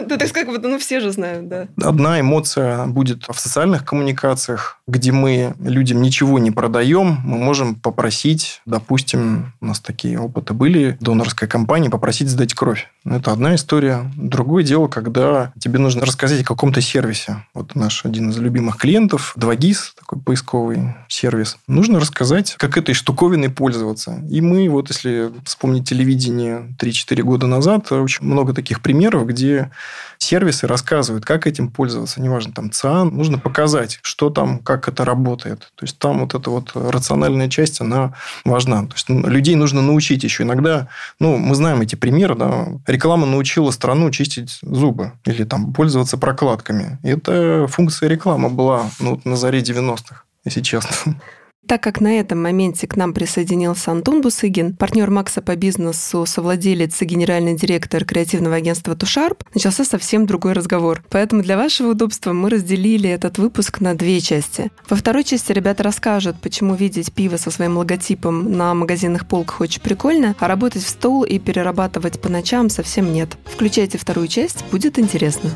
Так 0.08 0.32
как 0.32 0.48
ну, 0.62 0.78
все 0.78 1.00
же 1.00 1.12
знают, 1.12 1.48
да. 1.48 1.68
Одна 1.82 2.20
эмоция 2.20 2.86
будет 2.86 3.24
в 3.28 3.38
социальных 3.38 3.84
коммуникациях, 3.84 4.80
где 4.86 5.12
мы 5.12 5.54
людям 5.60 6.02
ничего 6.02 6.38
не 6.38 6.50
продаем, 6.50 7.18
мы 7.24 7.38
можем 7.38 7.74
попросить, 7.74 8.60
допустим, 8.66 9.52
у 9.60 9.66
нас 9.66 9.80
такие 9.80 10.18
опыты 10.18 10.54
были, 10.54 10.96
донорской 11.00 11.48
компании, 11.48 11.88
попросить 11.88 12.28
сдать 12.28 12.54
кровь. 12.54 12.88
Это 13.04 13.32
одна 13.32 13.54
история. 13.54 14.10
Другое 14.16 14.64
дело, 14.64 14.88
когда 14.88 15.52
тебе 15.58 15.78
нужно 15.78 16.04
рассказать 16.04 16.42
о 16.42 16.44
каком-то 16.44 16.80
сервисе. 16.80 17.44
Вот 17.54 17.74
наш 17.74 18.04
один 18.04 18.30
из 18.30 18.38
любимых 18.38 18.76
клиентов, 18.76 19.34
2GIS, 19.36 19.76
такой 19.98 20.20
поисковый 20.20 20.94
сервис. 21.08 21.56
Нужно 21.66 22.00
рассказать, 22.00 22.54
как 22.58 22.76
этой 22.76 22.94
штуковиной 22.94 23.50
пользоваться. 23.50 24.22
И 24.30 24.40
мы, 24.40 24.68
вот 24.68 24.88
если 24.88 25.30
вспомнить 25.44 25.88
телевидение 25.88 26.74
3-4 26.78 27.22
года 27.22 27.27
назад, 27.36 27.92
очень 27.92 28.24
много 28.24 28.54
таких 28.54 28.80
примеров, 28.80 29.26
где 29.26 29.70
сервисы 30.18 30.66
рассказывают, 30.66 31.24
как 31.24 31.46
этим 31.46 31.70
пользоваться. 31.70 32.20
Неважно, 32.20 32.52
там 32.52 32.70
ЦИАН. 32.70 33.16
Нужно 33.16 33.38
показать, 33.38 33.98
что 34.02 34.30
там, 34.30 34.58
как 34.58 34.88
это 34.88 35.04
работает. 35.04 35.70
То 35.74 35.84
есть, 35.84 35.98
там 35.98 36.20
вот 36.20 36.34
эта 36.34 36.50
вот 36.50 36.72
рациональная 36.74 37.48
часть, 37.48 37.80
она 37.80 38.14
важна. 38.44 38.82
То 38.86 38.94
есть, 38.94 39.08
людей 39.08 39.54
нужно 39.54 39.82
научить 39.82 40.24
еще. 40.24 40.42
Иногда, 40.42 40.88
ну, 41.20 41.36
мы 41.36 41.54
знаем 41.54 41.80
эти 41.80 41.94
примеры, 41.94 42.34
да, 42.34 42.68
реклама 42.86 43.26
научила 43.26 43.70
страну 43.70 44.10
чистить 44.10 44.58
зубы 44.62 45.12
или 45.24 45.44
там 45.44 45.72
пользоваться 45.72 46.18
прокладками. 46.18 46.98
И 47.02 47.08
это 47.08 47.66
функция 47.68 48.08
рекламы 48.08 48.48
была 48.48 48.90
ну, 49.00 49.20
на 49.24 49.36
заре 49.36 49.60
90-х, 49.60 50.22
если 50.44 50.62
честно. 50.62 51.14
Так 51.68 51.82
как 51.82 52.00
на 52.00 52.18
этом 52.18 52.42
моменте 52.42 52.86
к 52.86 52.96
нам 52.96 53.12
присоединился 53.12 53.90
Антон 53.90 54.22
Бусыгин, 54.22 54.74
партнер 54.74 55.10
Макса 55.10 55.42
по 55.42 55.54
бизнесу, 55.54 56.24
совладелец 56.24 57.02
и 57.02 57.04
генеральный 57.04 57.56
директор 57.56 58.06
креативного 58.06 58.56
агентства 58.56 58.96
Тушарп, 58.96 59.44
начался 59.52 59.84
совсем 59.84 60.24
другой 60.24 60.54
разговор. 60.54 61.04
Поэтому 61.10 61.42
для 61.42 61.58
вашего 61.58 61.90
удобства 61.90 62.32
мы 62.32 62.48
разделили 62.48 63.10
этот 63.10 63.36
выпуск 63.36 63.82
на 63.82 63.94
две 63.94 64.18
части. 64.22 64.70
Во 64.88 64.96
второй 64.96 65.24
части 65.24 65.52
ребята 65.52 65.82
расскажут, 65.82 66.40
почему 66.40 66.74
видеть 66.74 67.12
пиво 67.12 67.36
со 67.36 67.50
своим 67.50 67.76
логотипом 67.76 68.50
на 68.50 68.72
магазинных 68.72 69.28
полках 69.28 69.60
очень 69.60 69.82
прикольно, 69.82 70.34
а 70.38 70.48
работать 70.48 70.82
в 70.82 70.88
стол 70.88 71.24
и 71.24 71.38
перерабатывать 71.38 72.18
по 72.18 72.30
ночам 72.30 72.70
совсем 72.70 73.12
нет. 73.12 73.36
Включайте 73.44 73.98
вторую 73.98 74.28
часть, 74.28 74.64
будет 74.70 74.98
интересно. 74.98 75.50